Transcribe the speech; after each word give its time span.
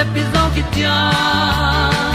yal 0.00 0.06
gam 0.06 0.08
na 0.08 0.14
pi 0.14 0.22
zo 0.32 0.42
ki 0.54 0.62
tia 0.72 2.09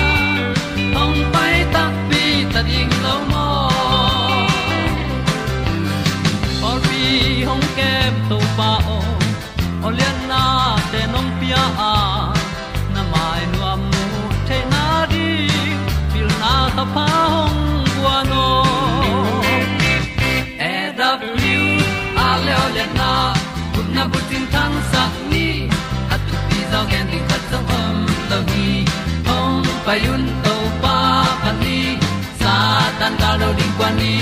hong 30.03 30.27
to 30.43 30.55
pa 30.83 30.97
pa 31.43 31.51
ni 31.61 31.97
sa 32.39 32.53
tan 32.99 33.13
ga 33.21 33.31
do 33.41 33.49
di 33.59 33.67
kwan 33.77 33.93
ni, 33.99 34.13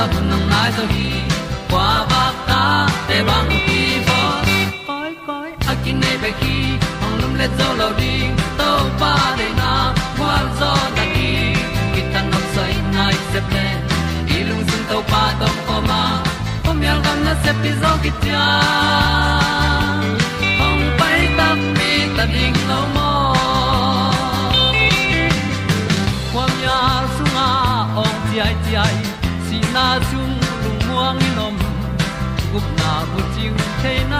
a 0.00 0.02
bu 0.10 0.18
nang 0.30 0.44
mai 0.50 0.70
zo 0.76 0.84
hi. 0.92 1.08
Kwa 1.70 1.88
ba 2.10 2.22
ta, 2.48 2.62
te 3.08 3.16
bang 3.28 3.50
ki 3.66 3.82
bo. 4.06 4.20
Koi 4.88 5.12
koi, 5.26 5.50
a 5.70 5.72
kin 5.82 5.96
nei 6.02 6.16
be 6.22 6.30
ki, 6.40 6.56
ong 7.04 7.16
lum 7.20 7.32
le 7.40 7.46
zo 7.58 7.68
lo 7.80 7.88
di. 8.00 8.14
To 8.58 8.70
pa 9.00 9.12
de 9.38 9.48
na, 9.60 9.70
kwa 10.18 10.34
zo 10.58 10.72
ta 10.96 11.04
ki. 11.14 11.30
Ki 11.94 12.02
tan 12.12 12.24
nok 12.32 12.44
sai 12.54 12.74
nai 12.94 13.16
se 13.30 13.40
ple. 13.48 13.66
Ilung 14.36 14.64
sun 14.68 14.82
to 14.90 14.98
pa 15.12 15.22
tom 15.40 15.56
ko 15.66 15.76
ma. 15.90 16.02
Pom 16.64 16.82
yal 16.86 16.98
gam 17.04 17.18
na 17.26 17.34
se 17.44 17.52
pi 17.62 17.70
zo 17.82 17.92
ki 18.02 18.10
ta 18.24 19.39
gup 32.52 32.66
na 32.80 32.92
bu 33.10 33.20
chiu 33.34 33.52
the 33.82 33.94
nai 34.12 34.19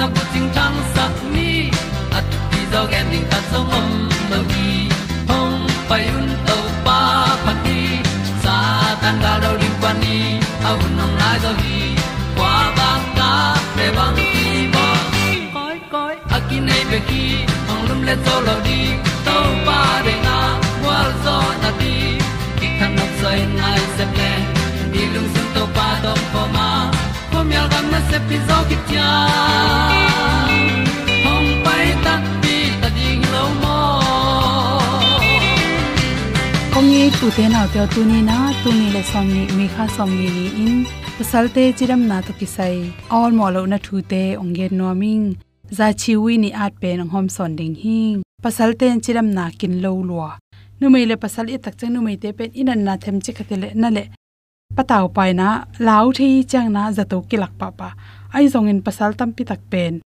na 0.00 0.06
ko 0.16 0.22
ting 0.32 0.48
tang 0.56 0.76
sat 0.96 1.14
ni 1.34 1.68
at 2.16 2.24
ti 2.50 2.60
zo 2.72 2.80
gen 2.92 3.06
ding 3.12 3.26
ta 3.32 3.38
song 3.50 3.68
mom 3.72 3.88
mo 4.30 4.38
gi 4.50 4.68
hong 5.28 5.58
pai 5.88 6.04
un 6.18 6.28
to 6.48 6.56
pa 6.86 7.00
pa 7.44 7.52
ti. 7.64 7.80
Sa 8.42 8.56
tan 9.02 9.16
ga 9.24 9.32
do 9.42 9.50
ri 9.60 9.70
pa 9.82 9.90
ni. 10.02 10.16
Au 10.68 10.78
nong 10.96 11.14
lai 11.20 11.36
do 11.44 11.52
gi 11.62 11.80
kwa 12.36 12.54
ba 12.78 12.90
ta 13.18 13.30
pe 13.76 13.86
bang 13.96 14.16
ti 14.18 14.30
mo 14.74 14.86
koi 15.56 15.78
koi 15.92 16.14
a 16.36 16.38
ki 16.48 16.58
nei 16.68 16.82
pe 16.90 16.98
ki 17.08 17.24
hong 17.68 17.84
lum 17.88 18.00
le 18.08 18.14
to 18.26 18.34
lo 18.46 18.56
di 18.66 18.80
se 28.10 28.18
pi 28.28 28.36
zo 28.48 28.58
ki 28.68 28.76
tia 28.88 29.08
hong 31.24 31.50
pai 31.64 31.86
ta 32.04 32.14
pi 32.42 32.54
ta 32.80 32.88
ding 32.96 33.24
lo 33.34 33.44
mo 33.62 33.76
kong 36.74 36.88
ni 36.92 37.02
tu 37.18 37.26
te 37.36 37.44
na 37.54 37.60
te 37.72 37.80
tu 37.94 38.00
ni 38.10 38.18
na, 38.30 38.38
tu 38.62 38.68
ni 38.78 38.86
le 38.94 39.02
som 39.10 39.26
ni, 39.34 39.42
mi 39.56 39.66
kha 39.74 39.84
som 39.96 40.10
ni 40.18 40.28
ni 40.36 40.46
in. 40.64 40.76
Pasalte 41.18 41.62
chiram 41.78 42.02
na 42.10 42.16
to 42.26 42.32
kisai 42.40 42.76
all 43.16 43.32
mo 43.38 43.46
lo 43.54 43.62
na 43.72 43.78
thu 43.86 43.96
te 44.12 44.22
ongge 44.42 44.66
no 44.78 44.88
ming. 45.02 45.26
Za 45.78 45.86
chi 46.00 46.12
wi 46.22 46.32
ni 46.42 46.50
at 46.64 46.72
pe 46.82 46.90
nang 46.98 47.10
hom 47.14 47.26
son 47.36 47.52
ding 47.58 47.76
hing 47.82 48.18
pasalte 48.44 48.86
chiram 49.04 49.28
na 49.36 49.44
kin 49.58 49.74
lo 49.82 49.90
lwa 50.08 50.30
nu 50.80 50.86
mei 50.92 51.04
le 51.10 51.16
pasal 51.24 51.46
i 51.54 51.58
tak 51.64 51.74
chang, 51.78 51.92
nu 51.94 52.00
mei 52.06 52.16
te 52.22 52.28
pen 52.38 52.50
inan 52.60 52.80
na 52.86 52.92
them 53.02 53.16
chi 53.24 53.32
khatile 53.36 53.68
na 53.82 53.88
le 53.96 54.04
pataw 54.76 55.04
pai 55.16 55.30
na 55.40 55.48
lau 55.86 56.12
thi 56.18 56.28
chang 56.50 56.68
na 56.76 56.82
zato 56.96 57.18
kilak 57.30 57.52
pa 57.60 57.68
pa. 57.78 57.88
Ai 58.34 58.46
zong 58.52 58.68
in 58.72 58.80
pasal 58.86 59.10
tam 59.18 59.30
pi 59.36 59.42
tak 59.44 59.60
pen. 59.70 60.00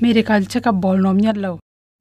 Medical 0.00 0.42
check 0.50 0.66
up 0.66 0.76
bol 0.82 0.98
nom 1.04 1.18
nyat 1.24 1.36
lo. 1.44 1.52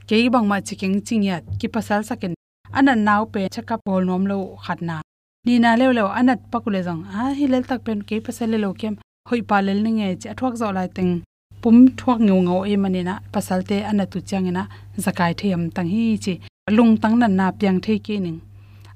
Ke 0.07 0.17
bang 0.33 0.47
ma 0.47 0.57
chiking 0.67 0.95
ching 1.05 1.23
yat, 1.23 1.43
ki 1.59 1.67
pasal 1.75 2.01
sakin. 2.09 2.33
Anan 2.77 2.99
naw 3.07 3.21
pe 3.33 3.47
check 3.49 3.71
up 3.71 3.79
bol 3.85 4.03
nom 4.09 4.25
lo 4.31 4.37
khat 4.65 4.81
na. 4.81 5.01
Ni 5.45 5.59
na 5.59 5.75
le 5.79 5.85
lew 5.97 6.07
anat 6.19 6.39
pakule 6.51 6.81
jong 6.87 7.01
a, 7.19 7.33
hi 7.37 7.45
lel 7.47 7.63
tak 7.69 7.79
pen 7.85 7.99
ke 8.07 8.15
pasal 8.25 8.49
le 8.51 8.57
lo 8.57 8.73
kem. 8.73 8.95
Hoi 9.29 9.41
pa 9.49 9.57
lel 9.61 9.79
ni 9.83 9.91
nge 9.97 10.09
cha 10.21 10.31
thok 10.39 10.53
zo 10.61 10.67
lai 10.77 10.87
teng 10.97 11.21
pum 11.61 11.77
thok 11.99 12.19
ngeu 12.25 12.39
ngau 12.45 12.61
e 12.71 12.75
mani 12.83 13.01
na, 13.03 13.15
pasal 13.33 13.59
te 13.69 13.77
anatu 13.89 14.19
chang 14.29 14.49
na 14.57 14.63
zakai 15.03 15.33
theyam 15.39 15.63
tang 15.75 15.89
hi 15.93 16.17
chi. 16.23 16.33
Lung 16.77 16.97
tang 17.01 17.15
nan 17.21 17.33
na 17.39 17.45
piang 17.59 17.79
thei 17.85 17.97
ke 18.05 18.15
ning 18.25 18.39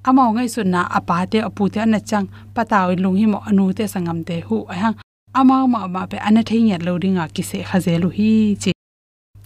amao 0.10 0.30
ngai 0.36 0.50
sun 0.56 0.68
na 0.74 0.82
apa 0.98 1.18
te 1.32 1.38
apu 1.50 1.64
te 1.74 1.80
an 1.86 1.96
chang 2.10 2.28
pataw 2.56 2.88
lung 3.04 3.18
hi 3.20 3.26
mo 3.34 3.40
anu 3.50 3.66
te 3.78 3.84
sangam 3.94 4.20
te 4.28 4.36
hu 4.48 4.58
ahang 4.74 4.96
ama 5.40 5.58
ma 5.74 5.80
ma 5.96 6.02
pe 6.12 6.18
an 6.28 6.38
thei 6.50 6.62
yat 6.72 6.82
lo 6.88 6.94
ringa 7.04 7.26
ki 7.36 7.44
se 7.50 7.60
khaze 7.70 7.94
hi 8.18 8.32
chi 8.62 8.72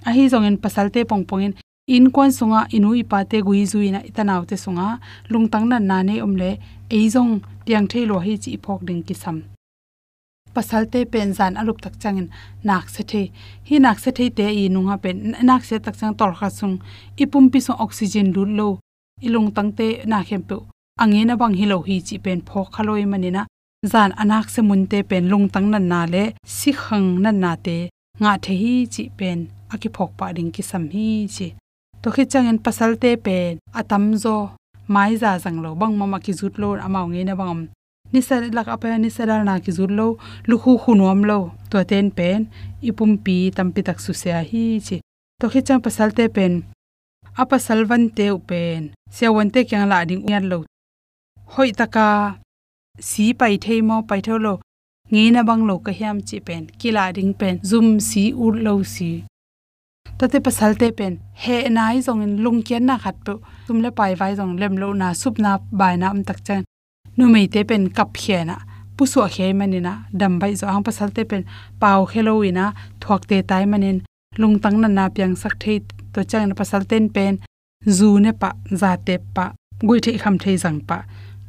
a 0.07 0.09
hi 0.15 0.23
zong 0.31 0.45
en 0.49 0.57
pasalte 0.63 0.99
pong 1.09 1.23
pong 1.29 1.43
in 1.45 1.53
in 1.95 2.05
kon 2.15 2.31
sunga 2.37 2.61
inu 2.75 2.89
ipa 3.01 3.19
te 3.31 3.37
gui 3.47 3.61
zui 3.71 3.87
na 3.95 3.99
itanaw 4.09 4.41
te 4.49 4.55
sunga 4.63 4.87
lung 5.31 5.47
tang 5.51 5.65
nan 5.71 5.83
na 5.89 5.97
ne 6.07 6.15
omle 6.25 6.49
ei 6.95 7.05
zong 7.15 7.31
piang 7.65 7.87
thei 7.91 8.03
lo 8.11 8.17
hi 8.25 8.33
chi 8.43 8.51
phok 8.63 8.81
ding 8.87 9.03
ki 9.07 9.15
sam 9.23 9.37
pasal 10.53 10.83
te 10.91 10.99
pen 11.11 11.33
zan 11.37 11.53
alup 11.61 11.81
tak 11.83 11.95
changin 12.01 12.27
nak 12.63 12.85
se 12.93 13.01
the 13.11 13.21
hi 13.67 13.75
nak 13.85 13.97
se 14.03 14.11
the 14.17 14.25
te 14.37 14.45
i 14.61 14.63
nunga 14.75 14.95
pen 15.03 15.35
nak 15.49 15.61
se 15.69 15.75
tak 15.85 15.95
chang 15.99 16.13
tol 16.19 16.33
kha 16.39 16.49
sung. 16.59 16.75
Ipum 17.23 17.45
pi 17.51 17.59
so 17.65 17.73
oxygen 17.85 18.27
lut 18.35 18.49
lo 18.59 18.67
ilung 19.25 19.49
tang 19.55 19.71
te 19.77 19.87
na 20.11 20.19
khempu 20.27 20.57
angena 21.01 21.33
na 21.33 21.39
bang 21.41 21.55
hilo 21.59 21.77
hi 21.87 21.95
chi 22.07 22.15
pen 22.25 22.39
pho 22.47 22.59
khaloi 22.73 23.05
manina 23.11 23.43
zan 23.91 24.11
anak 24.21 24.49
se 24.53 24.61
munte 24.61 24.99
pen 25.09 25.23
lung 25.31 25.47
tang 25.53 25.67
nan 25.73 25.85
na 25.91 26.05
le, 26.13 26.23
si 26.57 26.71
khang 26.71 27.07
nan 27.23 27.39
na 27.43 27.51
te. 27.65 27.77
Nga 28.21 28.31
the 28.43 28.53
hi 28.61 28.73
chi 28.93 29.03
pen 29.17 29.39
aki 29.73 29.89
phok 29.95 30.11
pa 30.19 30.25
ding 30.35 30.51
ki 30.55 30.63
sam 30.69 30.83
hi 30.93 31.07
chi. 31.35 31.47
To 32.01 32.07
khi 32.15 32.23
changin 32.31 32.59
pasal 32.65 32.91
te 33.01 33.11
pen, 33.25 33.51
atam 33.79 34.03
zo, 34.23 34.35
mai 34.93 35.11
za 35.21 35.31
jang 35.43 35.57
lo, 35.63 35.69
bang 35.81 35.93
mama 35.99 36.17
ki 36.25 36.33
zut 36.39 36.53
lo 36.61 36.69
amao 36.85 37.05
nge 37.11 37.21
na 37.25 37.35
bang 37.39 37.67
ni 38.13 38.21
sa 38.27 38.35
lak 38.57 38.67
apa 38.75 38.97
ni 39.03 39.09
sa 39.15 39.23
na 39.25 39.55
ki 39.63 39.71
zut 39.77 39.91
lo, 39.99 40.07
lu 40.49 40.55
khu 40.61 40.71
khu 40.81 40.91
nom 40.99 41.21
lo, 41.29 41.39
to 41.69 41.77
ten 41.91 42.07
pen, 42.17 42.39
ipum 42.87 43.11
pi 43.23 43.35
tam 43.55 43.67
pi 43.73 43.81
tak 43.87 43.99
su 44.03 44.11
se 44.21 44.29
hi 44.51 44.65
chi. 44.87 44.97
To 45.39 45.45
khi 45.51 45.59
chang 45.67 45.81
pasal 45.85 46.09
te 46.17 46.23
pen 46.35 46.53
apa 47.35 47.57
salvan 47.57 48.03
te 48.13 48.25
upen 48.29 48.93
se 49.09 49.25
wan 49.35 49.49
te 49.53 49.59
kyang 49.69 49.87
la 49.91 50.05
ding 50.05 50.23
yan 50.29 50.45
lo. 50.51 50.59
Hoi 51.53 51.71
taka 51.79 52.37
si 52.99 53.33
pai 53.33 53.57
thei 53.63 53.81
mo, 53.81 54.01
pai 54.09 54.21
tho 54.21 54.37
lo. 54.37 54.53
Nge 55.11 55.31
na 55.33 55.41
bang 55.43 55.63
lo 55.69 55.75
ka 55.85 55.91
hiam 55.91 56.17
chi 56.27 56.37
pen. 56.47 56.63
Kila 56.79 57.11
ding 57.17 57.33
pen. 57.39 57.55
Zum 57.69 57.99
si 57.99 58.23
u 58.43 58.45
lo 58.65 58.73
si. 58.83 59.11
Tate 60.17 60.37
pasal 60.45 60.73
te 60.81 60.87
pen. 60.97 61.13
He 61.43 61.69
nai 61.69 61.97
zong 62.05 62.21
in 62.25 62.33
lung 62.43 62.61
kian 62.67 62.85
na 62.89 62.97
khat 63.03 63.17
pe. 63.25 63.33
Tum 63.67 63.81
le 63.83 63.89
pai 63.91 64.13
vai 64.19 64.33
zong 64.39 64.53
lem 64.61 64.75
lo 64.81 64.93
na 64.93 65.13
sup 65.13 65.35
na 65.43 65.51
bai 65.79 65.95
na 65.97 66.07
am 66.13 66.23
tak 66.23 66.39
chan. 66.45 66.63
Nu 67.17 67.25
mei 67.33 67.47
te 67.53 67.63
pen 67.69 67.89
kap 67.97 68.09
khe 68.21 68.43
na. 68.49 68.55
Pu 68.97 69.03
so 69.05 69.27
khe 69.35 69.53
mani 69.59 69.79
na. 69.79 69.93
Dam 70.19 70.33
bai 70.41 70.53
zo. 70.59 70.65
Ang 70.67 70.83
pasal 70.87 71.09
te 71.15 71.23
pen. 71.29 71.43
Pau 71.81 72.05
khelo 72.11 72.33
ina 72.49 72.65
thuak 73.01 73.21
te 73.29 73.37
tai 73.49 73.65
manin. 73.65 73.97
Lung 74.37 74.59
tang 74.63 74.77
na 74.81 74.87
na 74.87 75.09
piang 75.09 75.35
sak 75.41 75.55
thei 75.63 75.79
to 76.13 76.19
chang 76.29 76.47
na 76.49 76.55
pasal 76.61 76.81
ten 76.91 77.05
pen, 77.15 77.33
zu 77.97 78.19
ne 78.23 78.31
pa, 78.41 78.49
za 78.81 78.91
te 79.07 79.15
pa, 79.35 79.45
gui 79.87 79.99
thei 80.05 80.17
kham 80.23 80.35
thei 80.43 80.55
jang 80.63 80.79
pa. 80.89 80.97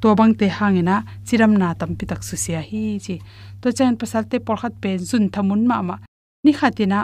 To 0.01 0.15
bang 0.19 0.35
te 0.41 0.47
hangena 0.57 0.97
chiram 1.27 1.53
na 1.61 1.69
tam 1.81 1.91
pi 1.99 2.05
tak 2.11 2.23
su 2.29 2.37
sia 2.45 2.61
hi 2.69 2.83
chi. 3.05 3.15
To 3.61 3.69
chan 3.77 3.97
pasal 4.01 4.25
te 4.31 4.37
por 4.47 4.57
khat 4.61 4.75
pen, 4.83 4.99
zun 5.11 5.25
thamun 5.35 5.63
ma 5.71 5.77
ma. 5.89 5.97
Ni 6.45 6.53
khatina 6.59 6.99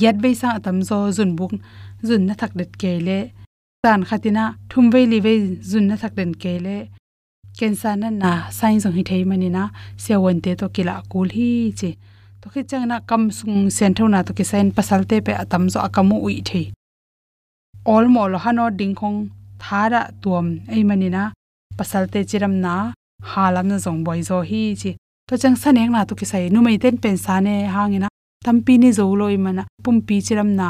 gyat 0.00 0.16
be 0.22 0.30
sa 0.40 0.58
tam 0.64 0.78
zo 0.88 0.98
zun 1.16 1.30
buk, 1.38 1.52
zun 2.08 2.22
na 2.26 2.34
thak 2.40 2.52
det 2.58 2.70
ke 2.80 2.92
le. 3.06 3.18
Tan 3.84 4.00
khatina 4.08 4.44
thum 4.70 4.84
ve 4.92 5.00
li 5.10 5.18
ve 5.26 5.34
zun 5.70 5.84
na 5.88 5.96
thak 6.02 6.14
den 6.18 6.32
ke 6.42 6.54
le. 6.66 6.76
Kensa 7.58 7.90
na 8.00 8.08
na, 8.22 8.32
sain 8.58 8.80
jong 8.82 8.96
hi 8.98 9.02
thei 9.10 9.22
mani 9.30 9.48
na 9.56 9.62
te 10.44 10.50
to 10.60 10.66
kila 10.74 10.94
kul 11.10 11.28
hi 11.36 11.50
chi 11.78 11.90
to 12.44 12.50
khi 12.54 12.62
chang 12.70 12.84
na 12.88 12.96
kam 13.10 13.22
sung 13.38 13.70
sen 13.76 13.92
tho 13.96 14.04
na 14.14 14.18
to 14.26 14.32
ki 14.38 14.44
sain 14.50 14.68
pasal 14.76 15.00
te 15.10 15.16
pe 15.26 15.32
atam 15.42 15.62
zo 15.72 15.78
akamu 15.86 16.16
ui 16.26 16.34
thei 16.48 16.66
all 17.92 18.06
mo 18.14 18.22
lo 18.32 18.38
hano 18.44 18.64
ding 18.78 18.94
khong 19.00 19.18
thara 19.62 20.00
tuam 20.22 20.46
ei 20.74 20.82
mani 20.88 21.08
na 21.16 21.22
pasal 21.78 22.04
te 22.12 22.20
chiram 22.30 22.54
na 22.64 22.74
halam 23.32 23.66
na 23.70 23.76
zong 23.84 24.00
boi 24.06 24.20
zo 24.28 24.38
hi 24.50 24.62
chi. 24.80 24.90
To 25.28 25.34
chang 25.42 25.56
saneng 25.62 25.90
na 25.94 26.00
to 26.08 26.14
ki 26.20 26.26
sai 26.30 26.44
nu 26.54 26.58
mai 26.66 26.76
ten 26.82 26.96
pen 27.02 27.16
sa 27.24 27.34
ne 27.46 27.54
hangina 27.74 28.08
tampi 28.44 28.74
ni 28.82 28.90
zo 28.98 29.04
loi 29.20 29.36
mana 29.44 29.62
pumpi 29.84 30.16
chiram 30.26 30.50
na 30.58 30.68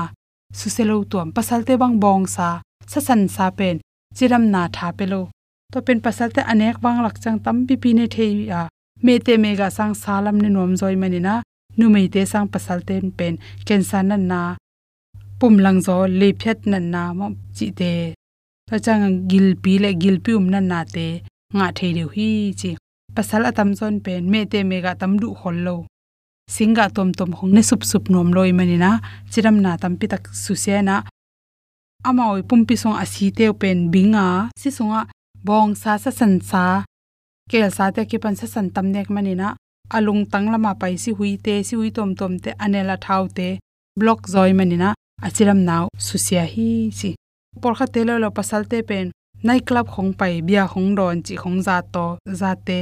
suselo 0.58 0.96
tuam 1.10 1.28
pasal 1.36 1.60
te 1.66 1.74
bang 1.82 1.96
bong 2.02 2.24
sa 2.34 2.48
sa 2.90 3.00
san 3.06 3.22
sa 3.36 3.46
pen 3.58 3.76
chiram 4.16 4.44
na 4.54 4.60
tha 4.76 4.88
pelo 4.98 5.20
to 5.72 5.78
pen 5.86 5.98
pasal 6.06 6.28
te 6.34 6.40
anek 6.52 6.76
bang 6.84 6.98
lak 7.04 7.16
chang 7.22 7.38
tampi 7.44 7.74
pi 7.82 7.90
ne 7.98 8.04
thei 8.14 8.32
a 8.58 8.60
me 9.04 9.14
te 9.26 9.32
me 9.42 9.50
ga 9.60 9.68
sang 9.76 9.94
salam 10.02 10.36
ne 10.42 10.48
nom 10.56 10.72
zoi 10.80 10.96
mani 11.02 11.20
na 11.26 11.34
nu 11.78 11.84
mei 11.94 12.06
te 12.14 12.20
sang 12.32 12.48
pasal 12.54 12.78
ten 12.88 13.04
pen. 13.18 13.34
Ken 13.66 13.82
san 13.90 14.08
na 14.08 14.16
na, 14.16 14.40
pum 15.38 15.54
lang 15.64 15.78
zo, 15.86 15.96
le 16.20 16.28
phet 16.40 16.58
na 16.70 16.78
na, 16.78 17.02
mo 17.18 17.26
chi 17.56 17.66
te 17.78 17.92
ta 18.68 18.76
chang 18.84 19.04
gil 19.30 19.48
pi 19.62 19.72
le 19.82 19.90
gil 20.02 20.16
pi 20.24 20.32
um 20.38 20.46
na 20.52 20.60
na 20.70 20.78
te 20.94 21.06
nga 21.56 21.66
thei 21.76 21.92
deu 21.96 22.08
hi 22.16 22.28
chi 22.60 22.70
pasal 23.16 23.42
atam 23.50 23.70
zon 23.78 23.96
pen, 24.04 24.22
me 24.32 24.40
te 24.52 24.58
me 24.68 24.76
ga 24.84 24.92
tam 25.00 25.12
du 25.22 25.28
hol 25.40 25.58
lo. 25.66 25.76
Singa 26.54 26.92
tom 26.96 27.10
tom 27.18 27.32
hong 27.38 27.52
ne 27.56 27.62
sup 27.68 27.82
sup 27.90 28.04
nom 28.12 28.28
loi 28.36 28.52
mani 28.58 28.76
na. 28.84 28.90
Chiram 29.30 29.56
na 29.64 29.76
tam 29.82 29.96
pi 29.98 30.06
tak 30.12 30.24
su 30.42 30.54
se 30.64 30.82
na. 30.88 30.96
Ama 32.08 32.24
oi 32.34 32.42
pum 32.48 32.60
pi 32.68 32.74
song 32.82 32.96
asi 33.02 33.26
te 33.38 33.46
pen 33.60 33.78
binga 33.92 34.26
si 34.60 34.68
songa 34.76 35.00
bong 35.46 35.72
sa 35.82 35.96
sa 36.02 36.10
san 36.18 36.34
sa. 36.50 36.64
Kel 37.50 37.70
sa 37.76 37.84
te 37.94 38.04
ki 38.10 38.18
pan 38.22 38.36
sa 38.36 38.46
san 38.54 38.66
tam 38.74 38.86
nek 38.92 39.08
mani 39.14 39.34
na 39.40 39.48
alung 39.96 40.22
tang 40.32 40.46
lama 40.52 40.72
pai 40.80 40.94
si 41.02 41.10
hui 41.18 41.36
te 41.44 41.62
si 41.62 41.74
hui 41.76 41.90
tom 41.96 42.14
tom 42.14 42.38
te 42.38 42.50
anela 42.64 42.96
thau 43.04 43.28
te 43.36 43.48
block 44.00 44.20
zoi 44.34 44.52
manina 44.58 44.88
achiram 45.26 45.60
naw 45.68 45.84
susia 46.06 46.44
hi 46.52 46.68
chi 46.98 47.10
por 47.60 47.74
kha 47.78 47.86
telo 47.94 48.14
lo 48.22 48.28
pasal 48.38 48.62
te 48.70 48.78
pen 48.88 49.06
nai 49.46 49.60
club 49.60 49.86
khong 49.94 50.12
pai 50.20 50.34
bia 50.46 50.64
khong 50.72 50.90
don 50.98 51.16
chi 51.26 51.34
khong 51.42 51.58
za 51.66 51.76
to 51.94 52.06
za 52.40 52.50
te. 52.66 52.80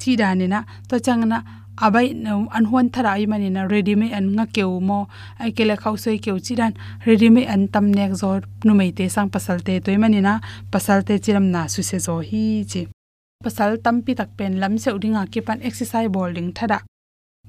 Chi 0.00 0.12
danina 0.20 0.60
to 0.88 0.96
changna 1.06 1.38
abai 1.84 2.06
no 2.24 2.32
an 2.56 2.64
huan 2.70 2.88
thara 2.94 3.12
i 3.22 3.26
manina 3.32 3.62
ready 3.72 3.94
me 4.00 4.06
an 4.18 4.26
nga 4.36 4.44
keu 4.54 4.80
mo 4.88 4.98
ai 5.42 5.50
kele 5.56 5.74
khau 5.82 5.94
soi 6.02 6.18
keu 6.24 6.36
chiran 6.46 6.72
ready 7.06 7.28
me 7.34 7.42
an 7.54 7.62
tam 7.72 7.86
nek 7.98 8.12
zor, 8.20 8.40
nu 8.64 8.72
mei 8.78 8.90
te 8.98 9.04
sang 9.14 9.28
pasal 9.34 9.58
te 9.66 9.74
toy 9.84 9.96
manina 10.02 10.32
pasal 10.72 11.00
te 11.06 11.14
chiram 11.24 11.46
na 11.54 11.62
su 11.72 11.80
se 11.90 11.98
zo 12.06 12.16
hi 12.28 12.44
chi 12.70 12.82
pasal 13.44 13.70
tampi 13.84 14.12
tak 14.14 14.30
pen, 14.36 14.60
lam 14.60 14.78
se 14.78 14.90
udinga 14.96 15.22
ki 15.32 15.40
pan 15.46 15.58
exercise 15.62 16.08
bowling 16.14 16.52
thada 16.56 16.78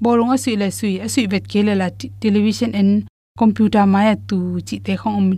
bolunga 0.01 0.33
asui 0.33 0.55
le 0.61 0.67
sui 0.71 1.01
asui 1.05 1.27
vet 1.27 1.45
ke 1.51 1.59
le 1.67 1.73
la 1.81 1.89
television 2.21 2.71
en 2.81 2.89
computer 3.37 3.85
maya 3.93 4.15
tu 4.29 4.37
chi 4.67 4.77
te 4.85 4.93
khong 5.01 5.17
um 5.21 5.29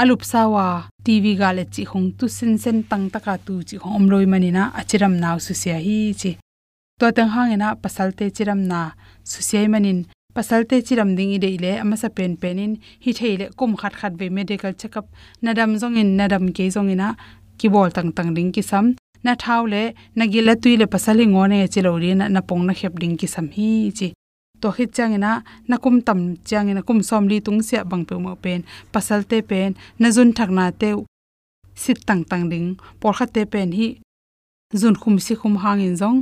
alup 0.00 0.22
sawa 0.32 0.64
tv 1.04 1.24
ga 1.40 1.52
le 1.56 1.64
chi 1.74 1.82
khong 1.90 2.06
tu 2.18 2.26
sen 2.28 2.58
sen 2.58 2.82
tang 2.90 3.04
taka 3.14 3.34
tu 3.46 3.54
chi 3.68 3.76
khong 3.80 3.94
om 3.98 4.04
loi 4.12 4.26
manina 4.32 4.62
achiram 4.80 5.14
naw 5.22 5.36
su 5.46 5.52
sia 5.62 5.78
hi 5.86 5.98
chi. 6.20 6.32
To 7.00 7.06
tang 7.16 7.30
hangena 7.34 7.68
pasalte 7.82 8.24
chiram 8.36 8.60
na 8.70 8.80
su 9.30 9.40
sia 9.48 9.68
manin. 9.72 10.00
Pasal 10.36 10.62
te 10.68 10.76
chiram 10.86 11.10
ding 11.16 11.32
i 11.36 11.38
deile 11.44 11.72
ama 11.82 11.96
sa 12.02 12.08
pen 12.16 12.32
penin 12.42 12.72
hi 13.04 13.10
theile 13.18 13.46
kum 13.58 13.72
khat 13.80 13.94
khat 14.00 14.12
ve 14.20 14.26
medical 14.36 14.72
checkup 14.80 15.06
nadam 15.44 15.70
zong 15.80 15.96
in 16.02 16.10
nadam 16.18 16.44
ke 16.56 16.64
zong 16.74 16.90
ina 16.94 17.08
ki 17.58 17.68
bol 17.74 17.90
tang 17.96 18.10
tang 18.16 18.30
ding 18.36 18.50
ki 18.54 18.62
sam 18.70 18.86
na 19.24 19.32
thaule 19.42 19.82
na 20.16 20.24
gila 20.32 20.54
tuile 20.62 20.86
pasali 20.92 21.24
ngone 21.26 21.58
ri 22.02 22.14
na 22.14 22.28
na 22.28 22.40
pong 22.48 22.64
na 22.66 22.72
khep 22.78 22.94
ding 23.00 23.16
ki 23.20 23.26
sam 23.26 23.48
hi 23.56 23.90
chi. 23.98 24.08
To 24.60 24.70
khit 24.70 24.90
chang 24.96 25.18
na 25.20 25.76
kum 25.82 26.00
tam 26.06 26.36
changena 26.48 26.82
kum 26.88 27.02
som 27.02 27.28
li 27.28 27.40
tung 27.40 27.60
sia 27.62 27.84
bang 27.84 28.04
pe 28.08 28.14
mo 28.24 28.34
pen 28.44 28.60
pasalte 28.92 29.38
pen, 29.50 29.74
na 29.98 30.08
jun 30.10 30.32
thakna 30.32 30.64
te 30.80 30.88
sit 31.74 31.98
tang 32.06 32.22
tang 32.30 32.48
ding, 32.52 32.76
por 33.00 33.12
kha 33.16 33.26
te 33.34 33.42
pen 33.52 33.72
hi 33.78 33.88
zun 34.80 34.94
khum 35.00 35.18
si 35.18 35.34
khum 35.40 35.54
hang 35.62 35.80
in 35.80 35.96
zong. 35.96 36.18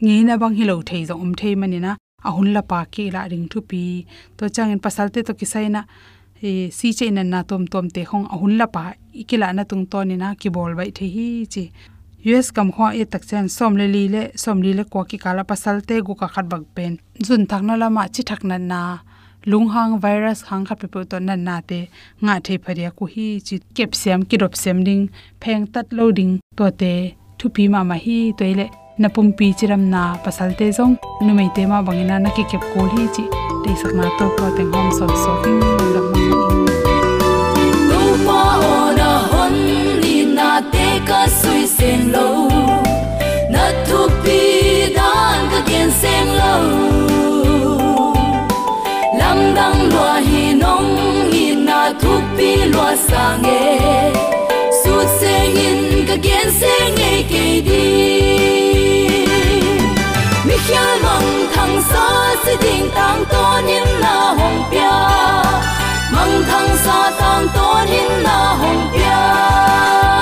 Nge 0.00 0.16
na 0.24 0.34
bang 0.42 0.54
hilo 0.58 0.74
thei 0.88 1.02
zo 1.08 1.14
om 1.24 1.32
thei 1.40 1.54
manina 1.60 1.92
ahun 2.28 2.48
la 2.54 2.62
pa 2.70 2.78
ki 2.92 3.04
la 3.14 3.22
ring 3.32 3.46
thu 3.50 3.58
pi. 3.70 3.82
To 4.36 4.44
chang 4.54 4.70
in 4.74 4.80
pasalte 4.84 5.20
to 5.26 5.32
kisaina 5.40 5.80
e 6.48 6.70
si 6.78 6.88
che 6.98 7.06
na 7.10 7.22
na 7.22 7.40
tom 7.42 7.62
tom 7.72 7.86
te 7.94 8.02
khong 8.10 8.26
ahun 8.34 8.54
la 8.60 8.66
pa 8.74 8.82
ikila 9.20 9.48
na 9.56 9.62
tung 9.70 9.84
to 9.92 9.98
ni 10.08 10.16
na 10.22 10.28
ki 10.40 10.48
bol 10.56 10.72
bai 10.78 10.90
the 10.96 11.06
hi 11.14 11.28
chi 11.52 11.64
us 12.24 12.50
kam 12.50 12.72
khwa 12.72 12.94
e 12.94 13.04
tak 13.04 13.22
chen 13.28 13.48
som 13.48 13.76
le 13.76 13.86
li 13.86 14.08
le, 14.08 14.22
som 14.34 14.62
li 14.62 14.72
le 14.72 14.84
ko 14.84 15.04
ki 15.04 15.18
kala 15.18 15.44
pasal 15.44 15.76
te 15.88 16.00
gu 16.06 16.14
ka 16.14 16.26
khat 16.34 16.46
bak 16.48 16.62
pen. 16.74 16.98
Jun 17.26 17.46
thak 17.46 17.62
na 17.62 17.74
lama 17.76 18.08
chi 18.14 18.22
thak 18.22 18.42
na 18.44 18.56
na, 18.58 18.98
lung 19.46 19.68
hang 19.74 19.98
virus 20.00 20.42
hang 20.48 20.64
khat 20.68 20.78
pe 20.92 21.04
to 21.10 21.20
na 21.20 21.34
na 21.36 21.60
te, 21.60 21.80
nga 22.24 22.34
the 22.44 22.58
pharia 22.58 22.90
ku 22.98 23.04
hi 23.06 23.40
chi 23.46 23.60
kep 23.76 23.94
sem, 23.94 24.22
ki 24.28 24.36
rop 24.42 24.54
sem 24.62 24.84
ding, 24.84 25.04
pheng 25.40 25.66
tat 25.72 25.86
loading 25.92 26.40
to 26.56 26.70
te, 26.80 27.14
thu 27.38 27.46
pi 27.54 27.68
ma 27.68 27.80
ma 27.90 27.94
hi 28.04 28.18
toile 28.38 28.66
e 28.66 28.70
na 28.98 29.08
pum 29.14 29.32
pi 29.38 29.46
chiram 29.58 29.82
na 29.92 30.02
pasal 30.24 30.50
te 30.58 30.66
zong. 30.78 30.94
Nu 31.24 31.32
mai 31.38 31.48
te 31.54 31.62
ma 31.70 31.82
bangina 31.86 32.16
e 32.18 32.22
na 32.24 32.30
ki 32.36 32.44
kep 32.50 32.64
kol 32.72 32.88
hi 32.94 33.04
chi, 33.14 33.24
te 33.62 33.70
sak 33.80 33.92
na 33.98 34.04
to 34.18 34.26
ko 34.36 34.46
te 34.56 34.62
hom 34.72 34.88
so 34.98 35.06
so 35.22 35.32
king 35.42 35.60
la 35.94 36.00
ma 36.10 36.77
na 40.58 40.70
te 40.74 40.86
ka 41.08 41.20
sui 41.40 41.66
sen 41.66 42.00
lo. 42.12 42.28
Na 43.52 43.64
tu 43.86 43.98
pi 44.22 44.40
dan 44.96 45.40
ka 45.52 45.60
gen 45.68 45.90
sen 46.00 46.26
lo. 46.38 46.54
Lam 49.18 49.38
dang 49.58 49.80
lua 49.92 50.14
hi 50.28 50.42
nong 50.62 50.90
hi 51.32 51.44
na 51.68 51.80
tu 52.02 52.12
pi 52.36 52.50
lua 52.72 52.90
sang 53.06 53.46
e 53.52 53.62
su 54.80 54.94
sen 55.18 55.58
in 55.66 55.80
ka 56.08 56.16
gen 56.26 56.48
sen 56.60 57.02
e 57.10 57.12
ke 57.30 57.46
di. 57.68 57.86
Hial 60.68 60.96
mong 61.04 61.30
thang 61.54 61.76
sa 61.90 62.06
si 62.44 62.54
ding 62.64 62.88
tang 62.96 63.20
to 63.32 63.44
in 63.76 63.86
na 64.02 64.16
hong 64.38 64.60
pia. 64.70 64.96
Mong 66.14 66.36
thang 66.50 66.70
sa 66.84 66.98
tang 67.20 67.46
to 67.56 67.68
in 68.00 68.10
na 68.26 68.38
hong 68.60 68.82
pia 68.92 70.17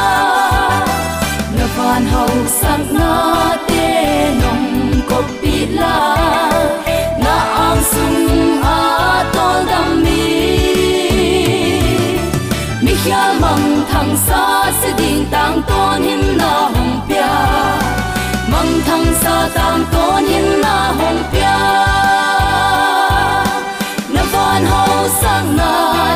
hoàn 1.86 2.06
hậu 2.06 2.28
sắc 2.46 2.78
na 2.90 3.56
tê 3.68 4.30
nồng 4.42 4.92
cột 5.08 5.24
bị 5.42 5.66
la. 5.66 6.16
Na 7.24 7.36
ang 7.54 7.82
sung 7.82 8.62
a 8.62 9.24
tol 9.34 9.66
đam 9.66 10.02
mi. 10.04 10.30
Mi 12.82 12.92
khia 13.04 13.32
măng 13.40 13.82
thăng 13.90 14.16
sa 14.26 14.72
sẽ 14.82 14.92
đình 14.98 15.26
tang 15.30 15.62
tôn 15.68 16.02
him 16.02 16.38
na 16.38 16.44
hồng 16.44 17.00
pia. 17.08 17.36
Măng 18.52 18.80
thăng 18.86 19.04
sa 19.22 19.48
tang 19.54 19.84
tôn 19.92 20.24
him 20.24 20.60
na 20.62 20.92
hồng 20.98 21.22
pia. 21.32 21.58
Na 24.08 24.22
hoàn 24.32 24.64
hậu 24.66 25.08
sắc 25.20 25.42
na 25.56 26.15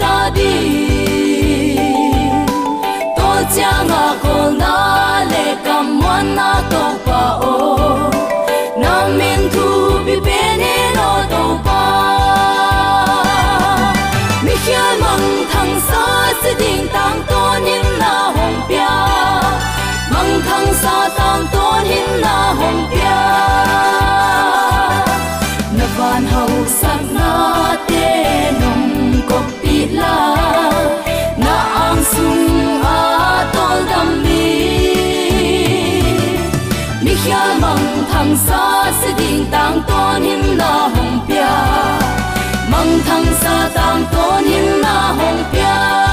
ta 0.00 0.30
di 0.36 0.54
to 3.16 3.30
changa 3.54 4.04
ko 4.22 4.36
na 4.60 4.74
le 5.30 5.46
kam 5.64 5.86
Sắc 26.68 27.00
na 27.14 27.76
te 27.88 28.06
nong 28.60 29.22
ko 29.28 29.38
pi 29.62 29.86
la, 29.98 30.16
na 31.38 31.56
ang 31.86 32.02
sung 32.12 32.82
a 32.82 33.46
tol 33.54 33.78
dam 33.90 34.08
mi. 34.22 34.48
Mi 37.04 37.14
khia 37.22 37.44
mang 37.62 37.86
thang 38.10 38.34
sa 38.46 38.90
se 39.00 39.10
ding 39.18 39.46
tang 39.50 39.78
tôn 39.88 40.22
him 40.22 40.56
na 40.58 40.72
hồng 40.94 41.20
pia 41.28 41.54
mang 42.70 42.92
thang 43.06 43.26
sa 43.42 43.56
tang 43.74 44.04
tôn 44.12 44.44
him 44.44 44.66
na 44.82 44.96
hồng 45.18 45.44
pia 45.52 46.05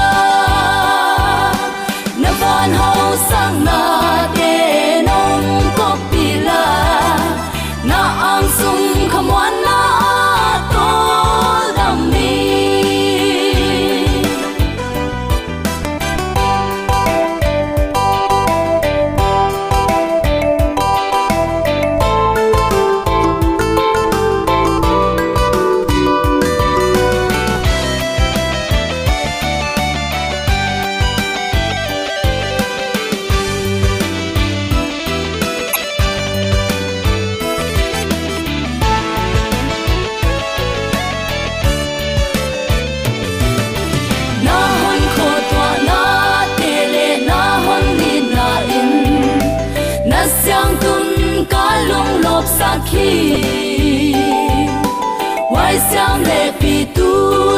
wai 55.54 55.76
sao 55.90 56.14
le 56.28 56.40
pi 56.60 56.74
tu 56.96 57.10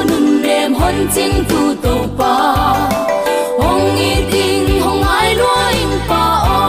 nun 0.09 0.27
lem 0.45 0.71
hon 0.81 0.97
ching 1.15 1.37
tu 1.51 1.61
to 1.85 1.95
pa 2.19 2.35
hong 3.61 3.87
i 4.11 4.13
ding 4.33 4.69
hong 4.85 5.05
ai 5.19 5.31
lo 5.41 5.53
in 5.83 5.93
pa 6.09 6.25
o 6.59 6.61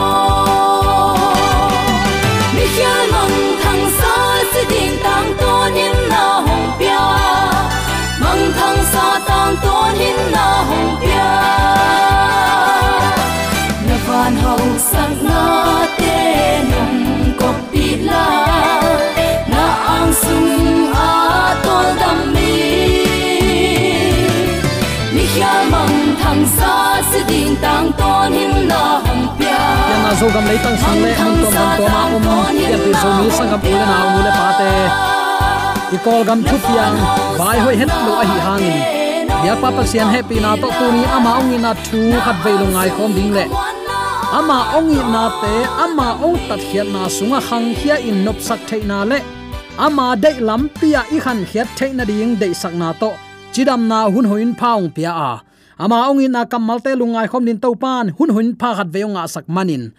mi 2.54 2.64
hial 2.74 3.02
mang 3.14 3.36
thang 3.62 3.84
sa 3.98 4.14
si 4.52 4.62
ding 4.72 4.96
tang 5.04 5.28
to 5.40 5.52
nin 5.76 5.94
na 6.12 6.24
hong 6.46 6.66
pia 6.78 7.04
mang 8.22 8.44
thang 8.58 8.80
sa 8.92 9.06
tang 9.28 9.54
ton 9.64 9.94
hin 10.02 10.20
na 10.36 10.46
hong 10.70 10.90
pia 11.02 11.30
na 13.86 13.96
van 14.08 14.34
hau 14.44 14.62
sang 14.90 15.16
na 15.28 15.42
na 17.96 18.48
tang 30.08 30.20
zo 30.20 30.28
gam 30.34 30.44
lấy 30.48 30.58
tăng 30.64 30.76
sang 30.76 31.02
le 31.02 31.10
mun 31.24 31.44
to 31.44 31.50
man 31.50 31.78
to 31.78 31.84
ma 31.88 32.34
om 32.46 32.56
yan 32.58 32.80
ti 32.84 32.92
zo 33.02 33.08
mi 33.18 33.30
sang 33.30 33.50
gam 33.50 33.60
ule 33.62 33.84
na 33.90 33.98
ule 34.16 34.30
pa 34.38 34.48
te 34.58 34.70
i 35.94 35.98
kol 36.04 36.24
gam 36.28 36.42
thu 36.42 36.56
piang 36.66 36.96
vai 37.38 37.58
hoi 37.58 37.76
het 37.76 37.88
lo 38.06 38.12
a 38.22 38.24
hi 38.30 38.38
hangin 38.46 38.78
ya 39.46 39.54
pa 39.62 39.70
pa 39.76 39.82
sian 39.90 40.08
happy 40.14 40.40
na 40.44 40.56
to 40.62 40.68
tu 40.78 40.86
ni 40.92 41.04
ama 41.16 41.30
ong 41.40 41.52
na 41.64 41.72
thu 41.86 42.00
khat 42.24 42.36
ve 42.44 42.52
lo 42.60 42.66
ngai 42.74 42.90
khom 42.96 43.10
ding 43.16 43.30
le 43.36 43.44
ama 44.28 44.76
ong 44.76 44.92
i 44.92 45.00
na 45.12 45.24
te, 45.40 45.54
ama 45.84 46.20
ong 46.20 46.36
tat 46.48 46.60
khia 46.68 46.84
na 46.84 47.08
sunga 47.08 47.40
hang 47.48 47.72
khia 47.80 47.96
in 48.08 48.24
nop 48.24 48.38
sak 48.40 48.60
thei 48.68 48.82
na 48.84 49.04
le. 49.04 49.18
Ama 49.78 50.16
dei 50.16 50.36
lam 50.40 50.68
pia 50.80 51.00
i 51.14 51.18
khan 51.24 51.46
khia 51.48 51.64
thei 51.76 51.90
na 51.96 52.04
ding 52.04 52.36
dei 52.36 52.52
sak 52.52 52.74
na 52.74 52.92
to. 52.92 53.10
Chidam 53.52 53.88
na 53.88 54.10
hun 54.12 54.26
hoin 54.30 54.52
phaung 54.60 54.92
pia 54.96 55.12
a. 55.12 55.32
Ama 55.78 56.10
ong 56.10 56.20
in 56.20 56.32
na 56.36 56.44
kamal 56.44 56.78
te 56.84 56.92
lungai 57.00 57.28
khom 57.30 57.44
din 57.48 57.58
to 57.64 57.70
pan, 57.82 58.12
hun 58.16 58.30
hun 58.36 58.48
pha 58.60 58.70
khat 58.76 58.88
ve 58.94 59.00
nga 59.06 59.24
sak 59.34 59.46
manin. 59.48 59.94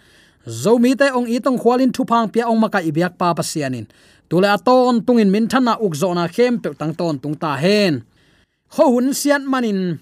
Zomi 0.46 0.92
te 1.00 1.06
ong 1.10 1.26
i 1.26 1.36
tong 1.44 1.58
khwalin 1.58 1.90
thu 1.94 2.02
phang 2.10 2.28
pia 2.32 2.44
ong 2.50 2.60
maka 2.62 2.80
ibyak 2.80 3.14
pa 3.20 3.34
pa 3.36 3.42
sianin 3.42 3.86
tule 4.30 4.46
aton 4.46 5.02
tungin 5.02 5.30
min 5.34 5.50
thana 5.50 5.74
uk 5.84 5.94
zona 5.98 6.24
khem 6.34 6.62
pe 6.62 6.70
tang 6.78 6.94
ton 6.94 7.18
tung 7.22 7.34
ta 7.42 7.58
hen. 7.58 8.06
Ho 8.78 8.84
hun 8.94 9.10
sian 9.10 9.42
manin. 9.50 9.98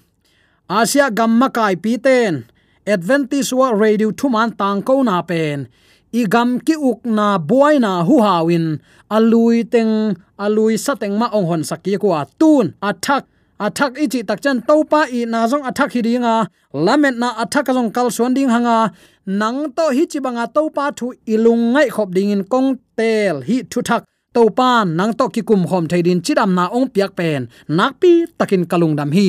Asia 0.69 1.09
gamma 1.09 1.49
kai 1.49 1.75
pi 1.83 1.97
ten 1.97 2.45
advantage 2.89 3.53
wa 3.53 3.69
radio 3.71 4.11
thuman 4.11 4.49
tang 4.57 4.81
ko 4.81 5.01
na 5.03 5.21
pen. 5.21 5.67
Igam 6.13 6.57
ki 6.65 6.75
uk 6.89 7.05
na 7.05 7.37
buai 7.37 7.77
na 7.79 8.03
hu 8.03 8.17
hawin 8.25 8.81
alui 9.11 9.63
teng, 9.63 10.17
alui 10.39 10.73
sateng 10.73 11.15
ma 11.21 11.27
ong 11.29 11.45
hon 11.49 11.61
sakki 11.61 12.01
ko 12.01 12.17
atun 12.17 12.73
athak 12.81 13.23
athak 13.61 13.93
ichi 14.03 14.23
takchan 14.23 14.65
topa 14.65 15.05
i 15.17 15.25
na 15.29 15.45
jong 15.45 15.61
athak 15.69 15.93
hi 15.93 16.01
ringa 16.01 16.35
lamet 16.73 17.15
na 17.21 17.29
athak 17.43 17.69
jong 17.75 17.91
kal 17.93 18.09
suan 18.09 18.33
ding 18.33 18.49
hanga. 18.49 18.89
Nang 19.25 19.69
to 19.77 19.85
hi 19.95 20.03
chi 20.11 20.19
banga 20.25 20.45
topa 20.55 20.85
thu 20.97 21.13
ilung 21.33 21.73
ngai 21.73 21.89
khop 21.95 22.09
ding 22.15 22.31
in 22.35 22.43
kong 22.51 22.69
tel 22.97 23.41
hi 23.47 23.61
thu 23.71 23.81
thak. 23.81 24.03
To 24.33 24.49
nang 24.85 25.13
to 25.13 25.29
ki 25.29 25.41
kum 25.41 25.65
khom 25.69 25.85
theidin 25.89 26.21
chidam 26.25 26.53
na 26.57 26.65
ong 26.77 26.87
piak 26.93 27.11
pen. 27.17 27.49
Nak 27.67 27.99
pi 28.01 28.25
takin 28.37 28.65
kalung 28.65 28.95
dam 28.95 29.11
hi. 29.11 29.27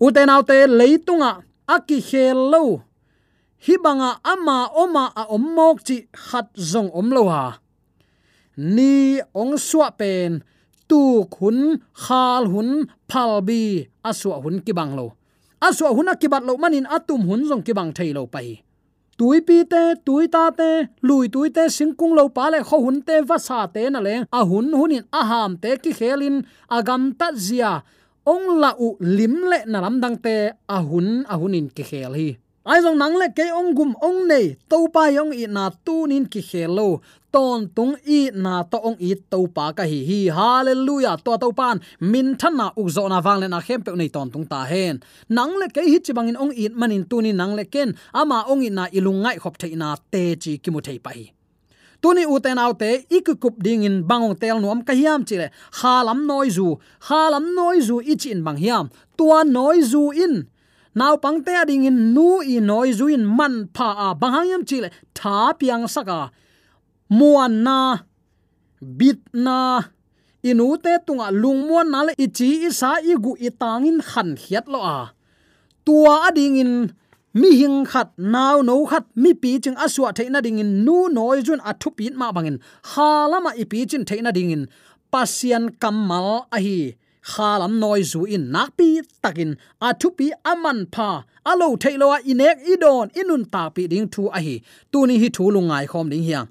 Uten 0.00 0.28
autte 0.28 0.56
leitunga 0.78 1.30
aki 1.68 2.00
hello 2.08 2.64
hi 2.76 2.87
banga 3.84 4.10
ama 4.24 4.70
oma 4.82 5.04
a 5.14 5.22
ommok 5.36 5.76
chi 5.86 5.96
khat 6.12 6.48
zong 6.56 6.90
om 6.94 7.08
lo 7.16 7.28
ha. 7.28 7.58
Ni 8.56 9.20
ong 9.34 9.54
suwa 9.58 9.88
pen, 9.94 10.42
tu 10.88 11.24
khun, 11.34 11.78
khal 11.94 12.44
hun, 12.52 12.70
phal 13.10 13.32
bi 13.48 13.86
aswa 14.02 14.36
hun 14.42 14.56
ki 14.66 14.72
bang 14.72 14.92
lo. 14.98 15.14
Aswa 15.60 15.90
hun 15.96 16.10
ki 16.20 16.28
bat 16.32 16.42
lo 16.48 16.56
manin 16.56 16.86
atum 16.86 17.22
hun 17.28 17.42
zong 17.48 17.62
ki 17.66 17.72
bang 17.78 17.90
thei 17.96 18.10
lo 18.16 18.26
pai. 18.26 18.62
Tui 19.18 19.42
pi 19.42 19.66
te, 19.66 19.82
tui 20.06 20.28
ta 20.30 20.50
te, 20.58 20.70
lui 21.02 21.26
tui 21.34 21.50
te 21.50 21.66
singkung 21.76 22.14
lo 22.18 22.28
pa 22.36 22.50
le 22.52 22.62
kho 22.68 22.78
hun 22.84 22.98
te 23.02 23.16
va 23.28 23.38
sa 23.38 23.66
te 23.74 23.82
na 23.90 24.00
le. 24.06 24.14
A 24.38 24.40
hun 24.50 24.70
hunin 24.78 25.04
a 25.10 25.22
ham 25.30 25.52
te 25.62 25.70
ki 25.82 25.92
khelin 25.98 26.36
agam 26.76 27.02
ta 27.18 27.34
zia. 27.34 27.72
Ong 28.32 28.46
la 28.62 28.70
u 28.78 28.94
lim 29.16 29.34
le 29.50 29.58
na 29.66 29.78
lam 29.84 29.96
dang 30.02 30.18
te 30.24 30.36
a 30.76 30.78
hun, 30.88 31.08
a 31.32 31.34
hunin 31.40 31.66
ki 31.74 31.82
khel 31.90 32.14
hi 32.18 32.28
ai 32.68 32.84
jong 32.84 32.98
nang 33.00 33.16
le 33.16 33.32
ke 33.32 33.48
ong 33.48 33.72
gum 33.72 33.92
ong 33.96 34.28
nei 34.28 34.52
to 34.68 34.78
pa 34.92 35.08
yong 35.08 35.32
i 35.32 35.48
na 35.48 35.72
tu 35.86 36.04
nin 36.04 36.28
ki 36.32 36.40
khelo 36.44 37.00
ton 37.32 37.64
tung 37.76 37.96
i 38.04 38.28
na 38.44 38.60
to 38.72 38.76
ong 38.88 38.98
i 39.00 39.16
to 39.32 39.40
pa 39.56 39.72
ka 39.72 39.84
hi 39.88 40.00
hi. 40.08 40.20
Hallelujah. 40.38 41.16
To 41.24 41.32
to 41.40 41.48
pan 41.52 41.80
min 42.00 42.36
than 42.40 42.60
na 42.60 42.66
u 42.76 42.84
zo 42.92 43.08
na 43.08 43.24
wang 43.24 43.40
le 43.40 43.48
na 43.48 43.60
khem 43.66 43.80
pe 43.84 43.90
nei 43.96 44.12
ton 44.12 44.28
tung 44.32 44.44
ta 44.44 44.68
hen. 44.68 45.00
Nang 45.28 45.56
le 45.60 45.66
ke 45.74 45.80
hi 45.80 45.96
chi 46.04 46.12
bangin 46.12 46.36
ong 46.36 46.52
i 46.52 46.68
manin 46.80 47.04
tu 47.08 47.22
ni 47.24 47.32
nang 47.32 47.56
le 47.56 47.64
ken. 47.64 47.96
Ama 48.12 48.44
ong 48.52 48.62
i 48.68 48.70
na 48.70 48.84
ilungai 48.92 49.36
khop 49.42 49.56
thei 49.60 49.72
na 49.72 49.96
te 50.12 50.36
chi 50.42 50.52
ki 50.62 50.70
mu 50.70 50.80
thei 50.84 50.98
pa 51.04 51.10
hi. 51.16 51.24
Tuni 52.02 52.22
uten 52.34 52.60
autte 52.64 52.90
ikukup 53.16 53.56
ding 53.64 53.82
in 53.88 53.96
bangong 54.08 54.36
tel 54.40 54.60
nuam 54.60 54.84
ka 54.86 54.92
hiam 54.92 55.24
chile 55.28 55.48
halam 55.80 56.20
noi 56.28 56.48
zu. 56.56 56.68
Halam 57.08 57.44
noi 57.56 57.80
zu 57.80 57.96
ichin 58.12 58.44
bang 58.46 58.60
hiam. 58.64 58.86
Tua 59.16 59.38
noi 59.44 59.80
zu 59.80 60.12
in 60.24 60.34
naw 60.98 61.14
pangte 61.24 61.52
ading 61.62 61.84
in 61.90 61.98
nu 62.14 62.28
i 62.54 62.56
noi 62.68 62.90
zuin 62.98 63.24
man 63.38 63.54
pha 63.76 63.88
a 64.06 64.08
bangyam 64.22 64.62
chile 64.68 64.88
tha 65.18 65.36
piang 65.58 65.86
saka 65.94 66.20
muan 67.18 67.64
na, 67.64 67.78
bit 68.80 69.20
na, 69.32 69.88
inu 70.44 70.76
te 70.84 70.92
tunga 71.06 71.28
lungmuan 71.42 71.88
na 71.92 72.00
le 72.06 72.12
ichi 72.24 72.68
isa 72.68 72.90
igu 73.12 73.32
itangin 73.48 73.98
khan 74.08 74.36
hiat 74.42 74.66
lo 74.68 74.80
a. 74.84 74.98
Tua 75.84 76.28
ading 76.28 76.56
in 76.62 76.72
mi 77.40 77.50
hing 77.60 77.78
khat 77.90 78.12
naw 78.34 78.60
no 78.68 78.84
khat, 78.90 79.04
mi 79.16 79.32
pi 79.42 79.58
ching 79.64 79.78
aswa 79.84 80.12
theina 80.16 80.40
ding 80.44 80.58
in 80.62 80.84
nu 80.84 81.08
noi 81.08 81.40
jun 81.46 81.60
athu 81.70 81.88
pin 81.96 82.14
ma 82.20 82.28
bangin 82.36 82.58
halama 82.92 83.50
ipi 83.62 83.88
chin 83.90 84.04
theina 84.08 84.30
ding 84.32 84.50
in. 84.56 84.62
Pasian 85.12 85.64
kamal 85.80 86.46
a 86.52 86.58
hi 86.60 86.96
khalam 87.32 87.72
noi 87.82 88.00
zu 88.10 88.20
in 88.34 88.44
nakpi 88.54 88.88
takin 89.22 89.50
athu 89.88 90.08
pi 90.18 90.26
aman 90.52 90.78
pha 90.94 91.10
alo 91.50 91.68
thailowa 91.82 92.18
inek 92.32 92.58
idon 92.72 93.06
inun 93.20 93.42
ta 93.52 93.62
pi 93.74 93.82
ding 93.92 94.08
thu 94.14 94.22
a 94.36 94.40
hi 94.46 94.56
tu 94.92 94.98
ni 95.08 95.14
hi 95.22 95.28
thu 95.36 95.44
lungai 95.54 95.84
khom 95.92 96.06
ding 96.12 96.24
hiang 96.28 96.48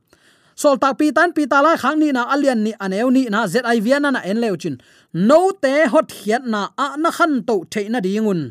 sol 0.62 0.76
tak 0.82 0.94
pi 1.00 1.08
tan 1.18 1.30
pi 1.36 1.44
tala 1.52 1.72
khang 1.82 1.98
ni 2.02 2.08
na 2.18 2.22
alian 2.34 2.60
ni 2.66 2.72
aneu 2.86 3.10
ni 3.16 3.24
na 3.34 3.40
ziv 3.54 3.66
na 4.04 4.10
na 4.16 4.20
en 4.30 4.38
leuchin 4.44 4.76
no 5.30 5.40
te 5.64 5.74
hot 5.94 6.08
hiat 6.18 6.44
na 6.54 6.62
a 6.86 6.88
na 7.04 7.10
khan 7.18 7.34
to 7.48 7.56
theina 7.72 8.00
dingun 8.06 8.42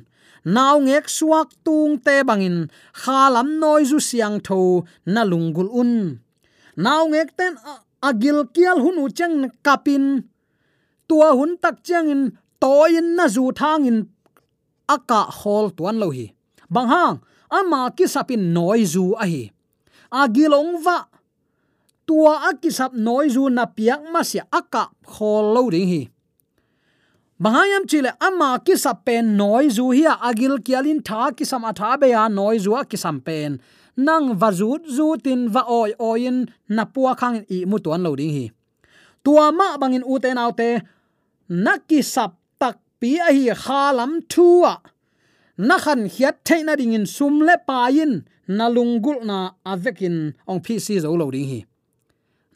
naw 0.56 0.76
ngek 0.86 1.06
suak 1.16 1.48
tung 1.66 1.94
te 2.06 2.14
bangin 2.28 2.58
khalam 3.02 3.48
noi 3.62 3.82
zu 3.90 3.98
siang 4.08 4.38
tho 4.46 4.60
na 5.14 5.22
lungul 5.30 5.68
un 5.80 5.92
naw 6.84 7.02
ngek 7.12 7.28
ten 7.38 7.52
agil 8.08 8.38
kial 8.54 8.78
hunu 8.84 9.04
chang 9.18 9.36
kapin 9.66 10.04
tua 11.08 11.32
hun 11.38 11.56
tak 11.62 11.82
chang 11.86 12.08
in 12.14 12.22
toin 12.60 13.16
na 13.16 13.26
zu 13.28 13.52
thang 13.52 13.86
in 13.90 13.98
aka 14.88 15.20
hol 15.40 15.70
tuan 15.76 15.96
lo 16.02 16.08
hi. 16.10 16.26
Bang 16.70 16.88
hang 16.88 17.14
ama 17.50 17.80
ki 17.96 18.06
sapin 18.14 18.52
noi 18.56 18.82
zu 18.84 19.14
a 19.24 19.26
hi 19.26 19.44
agilong 20.10 20.82
va 20.84 20.98
tua 22.06 22.50
akisap 22.50 22.94
noi 22.94 23.28
zu 23.28 23.50
na 23.50 23.66
piak 23.66 24.00
ma 24.12 24.22
sia 24.22 24.46
aka 24.52 24.90
hol 25.18 25.54
lo 25.54 25.70
ding 25.70 25.88
hi. 25.88 26.02
Bahayam 27.42 27.84
chile 27.90 28.10
ama 28.20 28.56
ki 28.64 28.74
sapen 28.78 29.36
noi 29.36 29.68
zu 29.68 29.90
hi 29.90 30.06
agil 30.28 30.56
kialin 30.66 31.02
tha 31.08 31.32
ki 31.36 31.44
sam 31.44 31.66
atha 31.70 31.98
be 32.00 32.08
ya 32.14 32.28
noi 32.28 32.56
zu 32.58 32.70
akisam 32.80 33.20
pen. 33.26 33.60
Nang 33.96 34.36
vazut 34.40 34.86
zu 34.96 35.16
tin 35.24 35.48
va 35.48 35.62
oi 35.68 35.92
oin 35.98 36.46
na 36.68 36.84
puwa 36.84 37.12
khang 37.20 37.44
i 37.56 37.64
mu 37.70 37.78
tuan 37.84 38.02
lo 38.06 38.14
ding 38.16 38.32
hi. 38.36 38.46
Tua 39.24 39.50
ma 39.58 39.76
bangin 39.80 40.04
u 40.06 40.18
te 40.22 40.30
nau 40.38 40.50
te 40.52 40.68
naki 41.48 42.02
sap 42.02 42.32
tak 42.60 42.78
pi 43.00 43.18
a 43.18 43.30
hi 43.32 43.54
khalam 43.54 44.22
thua. 44.28 44.82
Na 45.58 45.78
khan 45.78 46.08
hiat 46.14 46.44
theina 46.44 46.76
ding 46.76 46.92
in 46.92 47.06
sum 47.06 47.40
le 47.40 47.56
pa 47.66 47.88
in. 47.88 48.24
Na 48.48 48.68
lungul 48.68 49.24
na 49.24 49.50
avekin 49.64 50.34
ong 50.46 50.60
pc 50.60 51.00
zo 51.02 51.16
lo 51.16 51.30
ding 51.30 51.48
hi 51.52 51.60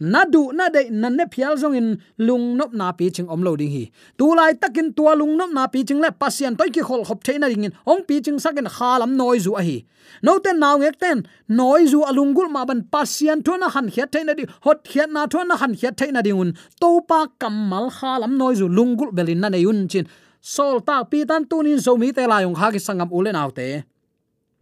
na 0.00 0.24
du, 0.24 0.50
na 0.52 0.68
de 0.68 0.88
nan 0.90 1.16
ne 1.16 1.24
phial 1.32 1.56
zong 1.56 1.76
in 1.76 1.88
lung 2.18 2.56
nop 2.56 2.72
na 2.72 2.92
pi 2.92 3.10
ching 3.10 3.28
om 3.28 3.42
lo 3.42 3.54
ding 3.56 3.70
hi. 3.70 3.90
Tu 4.18 4.34
lai 4.34 4.54
takin 4.54 4.92
tua 4.96 5.14
lung 5.14 5.36
nop 5.36 5.52
na 5.52 5.66
pi 5.66 5.84
ching 5.84 6.00
le 6.00 6.10
pasien 6.10 6.56
toy 6.56 6.70
ki 6.70 6.80
khol 6.80 7.04
khop 7.04 7.22
theina 7.22 7.48
ding 7.48 7.64
in. 7.64 7.72
Ong 7.86 8.02
pi 8.08 8.20
ching 8.20 8.38
sakin 8.38 8.64
khalam 8.64 9.16
noi 9.16 9.38
zu 9.38 9.52
a 9.54 9.62
hi. 9.62 9.84
No 10.22 10.38
ten 10.38 10.58
naw 10.58 10.78
ngek 10.78 10.96
ten, 10.98 11.26
noi 11.48 11.86
zu 11.86 12.00
alungul 12.00 12.50
ma 12.50 12.64
ban 12.64 12.82
pasian 12.92 13.42
thona 13.42 13.68
han 13.74 13.90
khia 13.90 14.06
theina 14.06 14.34
di 14.34 14.44
hot 14.64 14.84
khia 14.84 15.06
na 15.06 15.26
thona 15.26 15.54
han 15.60 15.76
khia 15.76 15.92
theina 15.92 16.22
ding 16.22 16.40
un. 16.40 16.56
To 16.80 17.00
pa 17.08 17.26
kamal 17.38 17.90
khalam 17.90 18.36
noi 18.40 18.54
zu 18.54 18.68
lungul 18.68 19.12
belin 19.12 19.40
na 19.40 19.48
ne 19.48 19.58
yun 19.58 19.86
chin. 19.88 20.06
Sol 20.40 20.80
ta 20.80 21.04
pi 21.04 21.24
tan 21.28 21.44
tunin 21.44 21.78
zo 21.78 21.96
mi 21.96 22.12
te 22.12 22.26
la 22.26 22.40
yong 22.40 22.56
kha 22.56 22.72
ki 22.72 22.80
sangam 22.86 23.12
ule 23.12 23.32
naw 23.32 23.50
te. 23.50 23.84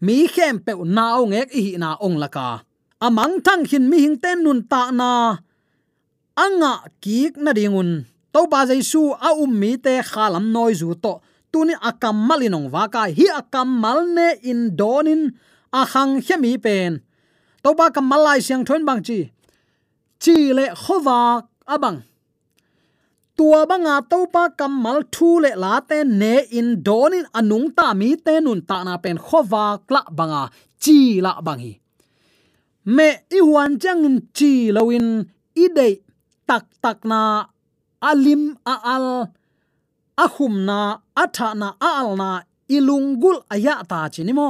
Mi 0.00 0.26
khem 0.26 0.58
pe 0.66 0.72
naw 0.74 1.26
ngek 1.26 1.50
hi 1.54 1.76
na 1.78 1.94
ong 2.00 2.18
laka 2.18 2.67
amang 3.06 3.38
thang 3.46 3.64
hin 3.70 3.84
mi 3.90 3.98
hing 4.04 4.18
ten 4.22 4.42
nun 4.44 4.60
ta 4.70 4.90
na. 4.90 5.38
Anga 6.44 6.72
kik 7.02 7.34
na 7.44 7.50
dingun 7.58 7.90
to 8.32 8.40
ba 8.50 8.60
jaisu 8.68 9.02
a 9.28 9.30
um 9.42 9.52
mi 9.60 9.76
te 9.84 9.94
khalam 10.10 10.50
noi 10.54 10.72
zu 10.80 10.94
to. 11.04 11.12
Tuni 11.52 11.74
akam 11.88 12.16
malinong 12.28 12.68
waka 12.74 13.02
hi 13.16 13.26
akam 13.40 13.68
malne 13.82 14.28
in 14.50 14.76
donin 14.78 15.22
a 15.72 15.80
hang 15.92 16.20
hemi 16.26 16.58
pen. 16.64 17.00
To 17.62 17.74
ba 17.78 17.90
kam 17.94 18.06
malai 18.10 18.38
siang 18.46 18.64
thon 18.68 18.84
bang 18.88 19.02
chi. 19.06 19.18
Chi 20.22 20.36
le 20.58 20.66
khowa 20.82 21.18
abang 21.74 21.98
tua 23.38 23.60
banga 23.70 24.02
to 24.10 24.26
pa 24.34 24.44
kam 24.58 24.72
mal 24.84 24.98
thu 25.14 25.28
le 25.44 25.50
la 25.62 25.74
te 25.88 25.98
ne 26.20 26.34
in 26.58 26.68
donin 26.86 27.26
anung 27.38 27.68
ta 27.76 27.86
mi 28.00 28.10
te 28.26 28.34
nun 28.44 28.60
ta 28.68 28.76
na 28.86 28.94
pen 29.04 29.16
khowa 29.26 29.64
kla 29.88 30.02
banga 30.18 30.42
chi 30.82 30.98
la 31.24 31.32
bang 31.46 31.60
hi 31.64 31.72
me 32.96 33.08
i 33.36 33.38
huan 33.48 33.72
chang 33.82 34.04
chi 34.36 34.52
loin 34.76 35.08
i 35.62 35.64
dei 35.76 35.94
tak 36.48 36.64
tak 36.84 36.98
na 37.10 37.20
alim 38.10 38.42
a 38.72 38.74
al 38.94 39.06
ahum 40.24 40.54
na 40.68 40.78
atha 41.22 41.48
na 41.60 41.68
al 41.92 42.08
na 42.20 42.28
ilungul 42.76 43.36
aya 43.54 43.74
ta 43.90 44.00
chinimo 44.14 44.48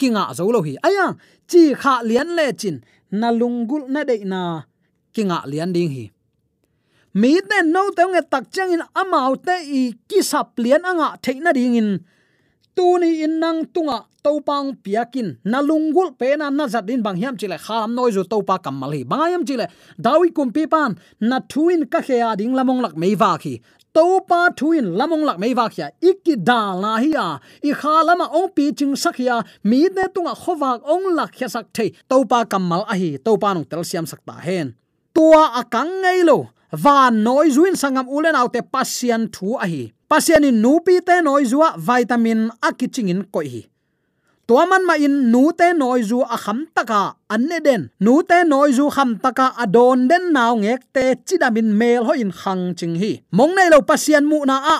kinga 0.00 0.32
zo 0.36 0.48
lo 0.54 0.60
hi. 0.66 0.72
Aya, 0.86 1.06
chi 1.50 1.62
kha 1.80 1.94
lian 2.08 2.28
le 2.38 2.46
chin, 2.60 2.76
na 3.20 3.28
lungul 3.40 3.82
na 3.92 4.00
dei 4.10 4.22
na 4.32 4.40
kinga 5.14 5.38
lian 5.50 5.70
ding 5.76 5.90
hi. 5.96 6.04
Mi 7.20 7.32
te 7.48 7.58
no 7.74 7.82
te 7.96 8.02
nge 8.10 8.22
tak 8.32 8.44
chang 8.54 8.72
in 8.76 8.84
amau 9.00 9.32
te 9.46 9.54
i 9.78 9.80
kisap 10.08 10.48
lian 10.62 10.82
anga 10.90 11.08
theina 11.24 11.50
ding 11.58 11.76
in 11.80 11.90
tuni 12.76 13.22
in 13.24 13.40
nang 13.40 13.66
tunga 13.74 14.06
topang 14.22 14.76
piakin. 14.76 15.38
Nalungul 15.44 16.16
pena 16.18 16.50
na 16.50 16.66
na 16.66 16.80
din 16.80 17.02
bang 17.02 17.16
hiam 17.16 17.36
chile. 17.38 17.58
Kham 17.58 17.94
noi 17.94 18.12
zu 18.12 18.24
topa 18.24 18.58
kamal 18.62 18.92
hi 18.92 19.04
bangayam 19.04 19.46
chile. 19.46 19.66
Dawi 19.98 20.32
kum 20.34 20.52
pipan. 20.52 20.98
Na 21.20 21.40
thuin 21.40 21.88
ka 21.90 22.00
khea 22.00 22.36
ding 22.36 22.52
lamong 22.52 22.80
lak 22.80 22.94
meiwa 22.94 23.38
khi. 23.40 23.60
Topa 23.94 24.54
thuin 24.54 24.96
lamong 24.98 25.24
lak 25.24 25.38
meiwa 25.38 25.66
khia. 25.70 25.90
Ikki 26.00 26.36
dal 26.36 26.80
na 26.80 26.98
hi 26.98 27.10
ya 27.12 27.38
i 27.64 27.72
kha 27.72 28.04
lama 28.04 28.26
ong 28.32 28.50
pi 28.54 28.72
ching 28.72 28.94
sakhia 28.94 29.42
mi 29.64 29.88
ne 29.88 30.04
tunga 30.14 30.34
khowak 30.34 30.80
ong 30.84 31.16
lak 31.16 31.30
khia 31.36 31.48
sak 31.48 31.66
thei. 31.74 31.90
Topa 32.08 32.44
kamal 32.46 32.84
a 32.86 32.94
hi. 32.94 33.18
Topa 33.18 33.54
nong 33.54 33.66
tel 33.70 33.84
siam 33.84 34.06
sak 34.06 34.20
ta 34.26 34.36
hen. 34.46 34.74
Tua 35.14 35.58
akang 35.60 35.90
ngei 36.02 36.22
lo. 36.24 36.50
Van 36.72 37.24
noi 37.24 37.50
zuin 37.50 37.74
sangam 37.74 38.06
ulen 38.06 38.38
autte 38.38 38.62
pasian 38.62 39.26
thu 39.34 39.58
a 39.58 39.66
hi 39.66 39.90
pasian 40.10 40.42
in 40.42 40.58
nupi 40.58 40.98
te 41.06 41.22
noi 41.22 41.46
zuwa 41.46 41.78
vitamin 41.78 42.50
akichingin 42.58 43.22
koi 43.30 43.46
hi. 43.46 43.62
Tua 44.50 44.66
ma 44.66 44.94
in 44.98 45.30
nu 45.30 45.52
te 45.54 45.70
noi 45.72 46.02
zu 46.02 46.18
a 46.26 46.36
kham 46.36 46.66
taka 46.74 47.14
anne 47.30 47.60
den. 47.62 47.82
Nu 48.00 48.22
te 48.26 48.42
noi 48.42 48.72
zu 48.72 48.90
kham 48.90 49.10
taka 49.22 49.54
adon 49.62 50.08
den 50.10 50.32
naw 50.34 50.58
ngek 50.58 50.82
te 50.94 51.14
chidamin 51.26 51.70
mel 51.80 52.02
ho 52.04 52.12
in 52.12 52.32
khang 52.32 52.74
ching 52.74 52.96
hi. 52.98 53.22
Mong 53.30 53.54
nei 53.54 53.70
lo 53.70 53.78
pasian 53.86 54.26
mu 54.26 54.42
na 54.44 54.56
a. 54.74 54.76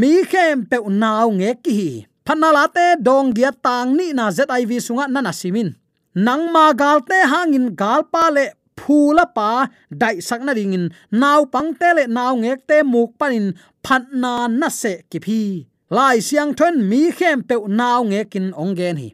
Mi 0.00 0.24
khem 0.24 0.64
pe 0.70 0.76
naw 1.02 1.28
ngek 1.28 1.58
ki 1.64 1.72
hi. 1.78 1.90
Phanala 2.24 2.64
te 2.72 2.96
dong 3.06 3.34
gia 3.36 3.52
tang 3.52 3.92
ni 3.98 4.12
na 4.16 4.30
ziv 4.32 4.72
sunga 4.80 5.04
nana 5.12 5.32
simin. 5.32 5.76
Nang 6.14 6.48
ma 6.52 6.72
gal 6.72 7.04
te 7.04 7.18
hangin 7.32 7.76
gal 7.76 8.02
pa 8.12 8.30
le 8.32 8.44
phula 8.80 9.24
pa 9.36 9.50
dai 10.00 10.16
sakna 10.28 10.52
ringin 10.58 10.86
naw 11.22 11.40
pang 11.52 11.70
te 11.80 11.88
le 11.96 12.04
naw 12.16 12.32
ngek 12.42 12.60
te 12.68 12.76
muk 12.92 13.10
panin 13.20 13.46
phat 13.84 14.02
na 14.22 14.32
na 14.60 14.68
se 14.80 14.92
ki 15.10 15.18
phi. 15.24 15.40
Lai 15.96 16.16
siang 16.28 16.52
thon 16.58 16.74
mi 16.90 17.10
khem 17.18 17.38
pe 17.48 17.56
naw 17.80 18.00
ngekin 18.10 18.46
ong 18.62 18.74
gen 18.78 18.96
hi. 19.02 19.08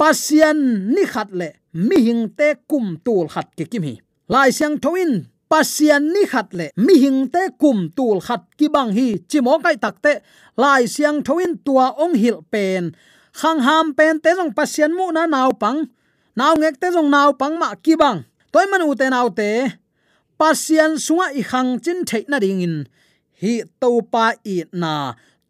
Pasian 0.00 0.58
ni 0.94 1.04
khat 1.12 1.28
le 1.40 1.48
mi 1.86 1.96
hing 2.06 2.24
te 2.38 2.48
kum 2.70 2.86
tul 3.04 3.26
khat 3.34 3.48
ki 3.56 3.64
kim 3.72 3.82
hi. 3.88 3.94
Lai 4.32 4.48
siang 4.56 4.76
thoin 4.84 5.12
pasian 5.50 6.02
ni 6.14 6.22
khat 6.32 6.48
le 6.58 6.66
mi 6.76 6.94
hing 7.02 7.20
te 7.34 7.42
kum 7.60 7.78
tul 7.96 8.18
khat 8.26 8.42
ki 8.58 8.66
bang 8.74 8.90
hi. 8.96 9.08
Chimo 9.28 9.58
kai 9.64 9.76
tak 9.76 9.96
te. 10.04 10.12
Lai 10.56 10.82
siang 10.94 11.18
thoin 11.26 11.52
tua 11.64 11.86
ong 12.04 12.14
hil 12.22 12.38
pen. 12.52 12.92
Khang 13.40 13.60
ham 13.66 13.86
pen 13.96 14.20
te 14.24 14.30
jong 14.38 14.52
pasian 14.56 14.92
mu 14.98 15.12
na 15.12 15.22
naw 15.26 15.50
pang. 15.62 15.78
Naw 16.36 16.52
ngek 16.56 16.80
te 16.80 16.88
jong 16.94 17.10
naw 17.12 17.28
pang 17.40 17.54
ma 17.60 17.68
ki 17.84 17.94
bang 18.02 18.24
toy 18.52 18.66
man 18.70 18.82
u 18.84 18.92
te 19.00 19.06
nau 19.14 19.28
te 19.38 19.50
pasian 20.38 20.92
sunga 21.04 21.26
i 21.40 21.42
khang 21.50 21.70
chin 21.84 21.98
thei 22.08 22.24
na 22.30 22.38
ding 22.44 22.62
in. 22.66 22.76
Hi 23.40 23.52
to 23.80 23.90
pa 24.12 24.24
i 24.54 24.56
na. 24.82 24.94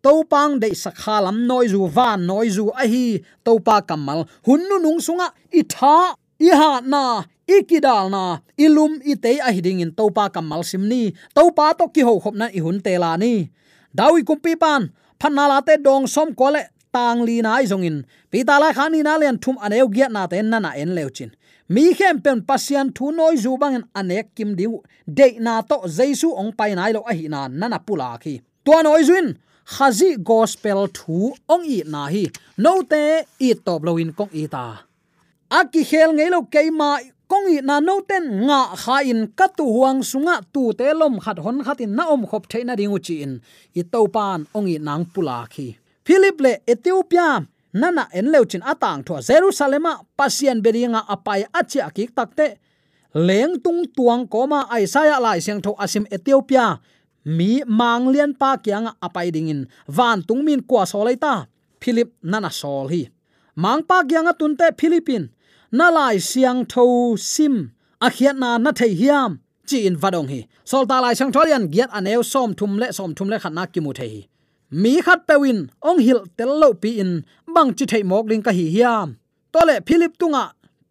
To 0.05 0.13
pang 0.33 0.53
de 0.63 0.69
sakha 0.83 1.17
lam 1.25 1.39
noi 1.49 1.67
zu 1.73 1.81
va 1.97 2.09
noi 2.29 2.49
zu 2.57 2.65
a 2.83 2.85
hi. 2.93 3.05
To 3.47 3.53
pa 3.67 3.77
kamal 3.89 4.21
hunnu 4.47 4.77
nung 4.85 5.01
sunga 5.07 5.29
i 5.59 5.63
tha 5.75 5.97
i 6.47 6.51
ha 6.61 6.71
na 6.93 7.03
ikidal 7.57 8.07
na. 8.15 8.23
Ilum 8.65 8.93
ite 9.13 9.33
a 9.49 9.51
hiding 9.55 9.81
in. 9.85 9.93
To 9.99 10.05
pa 10.17 10.25
kamal 10.35 10.63
simni 10.71 11.03
to 11.37 11.45
pa 11.57 11.67
to 11.79 11.85
ki 11.95 12.03
ho 12.07 12.15
khop 12.23 12.35
na 12.41 12.47
i 12.59 12.61
hun 12.65 12.79
te 12.85 12.93
la 13.03 13.17
ni. 13.23 13.35
Dawi 13.99 14.21
kum 14.29 14.39
pi 14.45 14.53
pan. 14.63 14.83
Phanna 15.21 15.45
la 15.51 15.59
te 15.67 15.75
dong 15.87 16.07
som 16.15 16.29
ko 16.39 16.47
le 16.55 16.63
tang 16.95 17.21
li 17.27 17.37
na 17.47 17.61
i 17.63 17.67
zong 17.73 17.85
in. 17.91 17.99
Pi 18.31 18.39
ta 18.49 18.55
la 18.63 18.69
khani 18.77 19.01
na 19.07 19.17
len 19.23 19.37
thum 19.43 19.57
aneu 19.65 19.87
giat 19.95 20.11
na 20.17 20.27
te 20.31 20.43
na 20.43 20.59
na 20.65 20.71
en 20.83 20.95
leo 20.97 21.11
chin 21.17 21.31
mi 21.75 21.85
khem 21.99 22.17
pen 22.25 22.39
pasian 22.49 22.89
thu 22.97 23.07
noi 23.19 23.37
zu 23.45 23.53
bang 23.63 23.77
anek 23.99 24.27
kim 24.37 24.51
diu. 24.59 24.73
De 25.19 25.27
na 25.47 25.55
to 25.71 25.77
jesu 25.97 26.29
ong 26.41 26.53
pai 26.59 26.73
nai 26.79 26.93
lo 26.97 27.01
a 27.11 27.13
hi 27.19 27.27
na 27.35 27.41
nana 27.61 27.79
pula 27.87 28.11
khi. 28.23 28.35
To 28.67 28.75
noi 28.85 29.03
zuin, 29.09 29.29
khazi 29.75 30.11
gospel 30.29 30.81
thu 30.99 31.19
ong 31.55 31.65
i 31.77 31.79
na 31.93 32.03
hi. 32.13 32.25
No 32.65 32.73
te 32.91 33.03
i 33.49 33.51
top 33.65 33.81
lo 33.87 33.93
in 34.03 34.13
kong 34.19 34.33
i 34.43 34.45
ta. 34.55 34.67
Aki 35.59 35.83
khel 35.91 36.11
ngei 36.17 36.31
lo 36.35 36.41
keima 36.53 36.91
kong 37.31 37.49
i 37.57 37.59
na 37.69 37.77
no 37.89 37.95
ten 38.11 38.25
nga 38.47 38.61
kha 38.83 38.97
in 39.13 39.21
ka 39.39 39.47
tu 39.57 39.65
huang 39.75 40.01
sunga 40.11 40.37
tu 40.53 40.63
te 40.79 40.87
lom 41.01 41.15
khat 41.25 41.39
hon 41.45 41.59
khat 41.67 41.81
in 41.85 41.93
na 41.97 42.05
om 42.15 42.23
khop 42.31 42.45
theina 42.51 42.75
ringu 42.81 42.99
chi 43.07 43.15
in. 43.25 43.33
I 43.81 43.83
to 43.93 44.01
pan 44.15 44.41
ong 44.57 44.69
i 44.75 44.77
nang 44.87 45.05
pula 45.13 45.39
khi. 45.53 45.69
Philip 46.07 46.37
le 46.45 46.53
ethiopia 46.73 47.29
nana 47.73 48.09
en 48.13 48.27
leuchin 48.33 48.63
atang 48.63 49.03
tho 49.07 49.17
jerusalema 49.21 49.93
pasian 50.19 50.61
beringa 50.65 51.01
apai 51.09 51.45
achia 51.53 51.89
akik 51.89 52.15
takte. 52.15 52.59
Leng 53.15 53.61
tung 53.65 53.85
tuang 53.97 54.25
koma 54.29 54.65
aisaya 54.73 55.21
lai 55.21 55.41
siang 55.41 55.61
tho 55.61 55.77
asim, 55.77 56.05
ethiopia. 56.09 56.81
Mi 57.25 57.63
mang 57.67 58.09
lian 58.13 58.33
pa 58.35 58.57
kyang 58.57 58.89
apai 59.07 59.29
dingin. 59.35 59.69
Van 59.87 60.23
tung 60.23 60.45
min 60.45 60.63
kwa 60.63 60.85
solaita 60.85 61.47
philip 61.81 62.09
nana 62.23 62.51
sol 62.51 62.89
hi. 62.89 63.09
Mang 63.57 63.83
pa 63.85 64.03
kyang 64.05 64.33
tunte 64.39 64.67
philippine. 64.79 65.29
Na 65.73 65.91
lai 65.91 66.17
siang 66.19 66.65
tho 66.65 67.17
sim. 67.17 67.71
Akhiat 68.01 68.37
na 68.37 68.59
na 68.59 68.73
thei 68.73 68.97
hiam. 68.97 69.41
Chi 69.69 69.87
in 69.87 69.97
vadong 69.97 70.29
hi. 70.33 70.49
Sol 70.65 70.87
ta 70.87 71.01
lai 71.01 71.15
sang 71.15 71.33
tholian, 71.33 71.69
giat 71.69 71.91
anew 71.93 72.23
som 72.25 72.55
thum 72.55 72.79
le, 72.81 72.93
som 72.93 73.15
thum 73.15 73.29
le 73.29 73.39
khanna 73.39 73.67
ki 73.73 73.81
mu 73.81 73.93
thei 73.93 74.32
mi 74.73 75.03
khat 75.05 75.21
pewin 75.29 75.71
ong 75.89 76.01
hil 76.07 76.21
tello 76.37 76.73
pi 76.83 76.91
in, 77.03 77.13
bang 77.55 77.71
chi 77.77 77.85
thei 77.91 78.03
mok 78.11 78.27
ling 78.31 78.43
ka 78.47 78.53
hi 78.59 78.67
hiam. 78.75 79.09
To 79.53 79.61
le 79.69 79.77
philip 79.87 80.13
tunga 80.21 80.45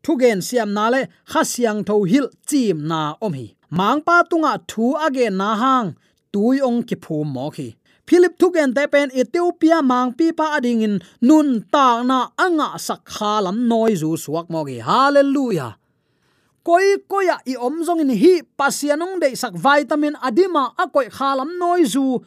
thu 0.04 0.12
gen 0.22 0.40
siam 0.48 0.70
na 0.78 0.86
le 0.94 1.02
kha 1.32 1.42
siang 1.52 1.80
tho 1.88 1.96
hil 2.12 2.28
chim 2.50 2.78
na 2.92 3.00
om 3.26 3.34
hi. 3.40 3.48
Mang 3.78 4.02
pa 4.08 4.16
tunga 4.30 4.54
thu 4.72 4.86
age 5.06 5.26
na 5.40 5.50
hang, 5.62 5.90
tui 6.34 6.58
ong 6.68 6.82
ki 6.88 6.96
phu 7.04 7.16
mo 7.36 7.50
khi 7.56 7.68
philip 8.12 8.36
thugen 8.40 8.74
te 8.76 8.84
pen 8.92 9.08
ethiopia 9.22 9.80
mang 9.82 10.12
pi 10.18 10.36
pa 10.36 10.46
ading 10.58 10.84
in, 10.88 10.96
nun 11.28 11.64
ta 11.74 12.04
na 12.04 12.20
anga 12.46 12.76
sakha 12.88 13.34
lam 13.46 13.58
noi 13.72 13.96
zu 14.02 14.10
suak 14.24 14.48
mo 14.52 14.62
gi 14.68 14.78
hallelujah! 14.88 15.72
Koi 16.68 16.88
koya 17.12 17.40
i 17.52 17.56
om 17.56 17.80
zong 17.88 18.04
in 18.04 18.14
hi, 18.22 18.34
pasianong 18.60 19.16
de 19.24 19.32
sak 19.42 19.56
vitamin 19.56 20.20
adima 20.28 20.64
a 20.78 20.86
koi 20.94 21.08
khalam 21.18 21.50
noi 21.58 21.88
zu 21.94 22.22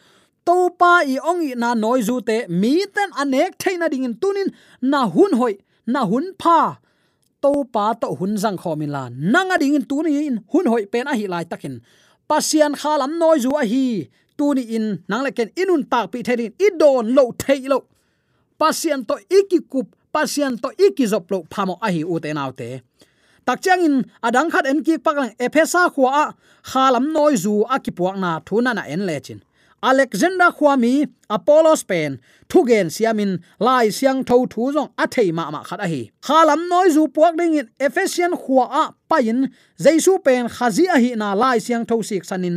to 0.46 0.56
pa 0.80 0.92
i 1.14 1.16
ong 1.30 1.42
i 1.48 1.52
na 1.62 1.72
noi 1.74 2.00
zu 2.08 2.20
te 2.28 2.36
mi 2.60 2.72
ten 2.94 3.10
anek 3.22 3.56
theina 3.62 3.86
ding 3.92 4.04
in 4.08 4.14
tunin 4.22 4.48
na 4.92 5.00
hun 5.14 5.32
hoi 5.40 5.54
na 5.92 6.00
hun 6.10 6.26
pa, 6.42 6.58
to 7.42 7.52
pa 7.74 7.84
to 8.00 8.08
hun 8.18 8.36
jang 8.42 8.58
khomin 8.62 8.90
la 8.96 9.02
nanga 9.34 9.56
ding 9.62 9.76
in 9.78 9.84
tunin 9.90 10.36
hun 10.52 10.66
hoi 10.72 10.84
pen 10.92 11.08
a 11.12 11.14
hi 11.20 11.26
lai 11.34 11.44
takin. 11.52 11.74
Pasian 12.28 12.72
khalam 12.80 13.12
noi 13.20 13.38
zu 13.44 13.50
a 13.60 13.64
hi 13.72 13.84
tuni 14.38 14.62
in 14.76 14.86
nang 15.08 15.22
le 15.24 15.30
ken 15.36 15.48
inun 15.60 15.82
tak 15.92 16.04
pi 16.12 16.18
therin 16.26 16.52
i 16.64 16.68
don 16.80 17.04
lo 17.16 17.24
thei 17.42 17.62
lo. 17.72 17.78
Pasian 18.60 19.00
to 19.08 19.14
iki 19.38 19.58
kup 19.72 19.86
pasian 20.14 20.52
to 20.62 20.68
iki 20.86 21.04
zop 21.12 21.30
lo 21.32 21.38
phamo 21.52 21.74
a 21.86 21.88
hi 21.94 22.02
u 22.12 22.20
te 22.24 22.30
naw 22.38 22.50
te. 22.60 22.68
Tak 23.46 23.58
chang 23.64 23.84
in 23.86 23.96
adang 24.26 24.48
khat 24.52 24.64
en 24.70 24.80
ki 24.86 24.94
paklang 25.04 25.32
ephesa 25.44 25.82
khuwa 25.94 26.32
khalam 26.70 27.04
noi 27.16 27.34
zu 27.44 27.52
akipuak 27.74 28.16
na 28.22 28.30
thuna 28.46 28.70
na 28.78 28.82
en 28.94 29.02
lechin 29.08 29.40
alexander 29.90 30.50
khwami 30.56 31.06
apollos 31.28 31.82
pen 31.84 32.18
thugen 32.48 32.88
siamin, 32.90 33.32
lai 33.60 33.90
siang 33.90 34.24
tho 34.24 34.46
thu 34.52 34.72
jong 34.72 34.90
athei 35.02 35.30
ma 35.38 35.44
ma 35.54 35.60
khat 35.68 35.80
a 35.84 35.88
hi 35.92 36.02
khalam 36.26 36.60
noi 36.70 36.88
zu 36.94 37.02
puak 37.14 37.36
ding 37.38 37.54
in 37.60 37.68
ephesian 37.86 38.32
khwa 38.42 38.64
a 38.82 38.84
pain 39.10 39.38
jaisu 39.84 40.12
pen 40.24 40.48
khazi 40.56 40.84
a 40.94 40.96
hi 41.02 41.10
na 41.20 41.28
lai 41.42 41.58
siang 41.66 41.84
tho 41.88 41.96
sik 42.08 42.24
sanin 42.30 42.56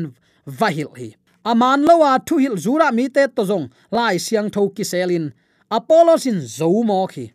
vahil 0.60 0.92
hi 1.00 1.10
aman 1.52 1.80
lowa 1.90 2.12
thu 2.28 2.36
hil 2.44 2.56
zura 2.66 2.88
mi 2.98 3.06
te 3.16 3.24
to 3.36 3.44
jong 3.50 3.66
lai 3.98 4.16
siang 4.26 4.50
tho 4.56 4.64
ki 4.76 4.84
selin 4.92 5.26
apollos 5.78 6.26
in 6.32 6.40
zo 6.58 6.70
mo 6.90 7.02
khi 7.14 7.26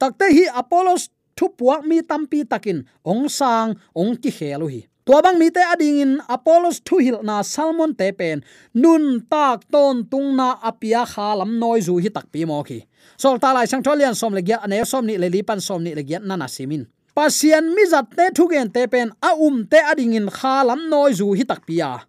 takte 0.00 0.26
hi 0.36 0.44
apollos 0.62 1.02
thu 1.36 1.46
puak 1.58 1.80
mi 1.88 1.98
tampi 2.10 2.40
takin 2.50 2.78
ong 3.10 3.24
sang 3.38 3.70
ong 4.00 4.12
ki 4.22 4.30
khelu 4.38 4.66
hi 4.74 4.82
tua 5.06 5.22
bang 5.22 5.38
mi 5.38 5.48
te 5.54 5.62
ading 5.62 5.98
in 6.02 6.12
apollos 6.28 6.82
thu 6.82 6.98
hil 6.98 7.22
na 7.22 7.42
salmon 7.42 7.94
te 7.94 8.10
pen. 8.12 8.42
Nun 8.74 9.22
tak 9.30 9.62
ton 9.70 10.02
tung 10.10 10.34
na 10.36 10.58
apia 10.70 11.06
khalam 11.06 11.58
noi 11.62 11.80
zu 11.80 11.96
hi 12.02 12.10
tak 12.10 12.26
pi 12.32 12.44
mo 12.44 12.62
khi. 12.66 12.82
Sol 13.16 13.38
ta 13.38 13.54
lai 13.54 13.66
sang 13.70 13.86
tholian 13.86 14.18
som 14.18 14.34
le 14.34 14.42
gya 14.42 14.58
ane, 14.66 14.84
som 14.84 15.06
ni 15.06 15.14
le 15.16 15.28
li 15.30 15.42
pan 15.46 15.60
som 15.60 15.80
ni 15.82 15.94
le 15.94 16.02
gya 16.02 16.18
nana 16.18 16.48
simin. 16.48 16.82
Pasian 17.14 17.70
mi 17.74 17.86
zat 17.86 18.10
te 18.18 18.26
thu 18.36 18.50
gen 18.50 18.68
te 18.74 18.86
pen, 18.92 19.14
a 19.22 19.30
um 19.38 19.64
te 19.70 19.78
ading 19.78 20.18
in 20.18 20.28
khalam 20.28 20.90
noi 20.90 21.14
zu 21.14 21.32
hi 21.38 21.44
tak 21.46 21.62
pia. 21.66 22.02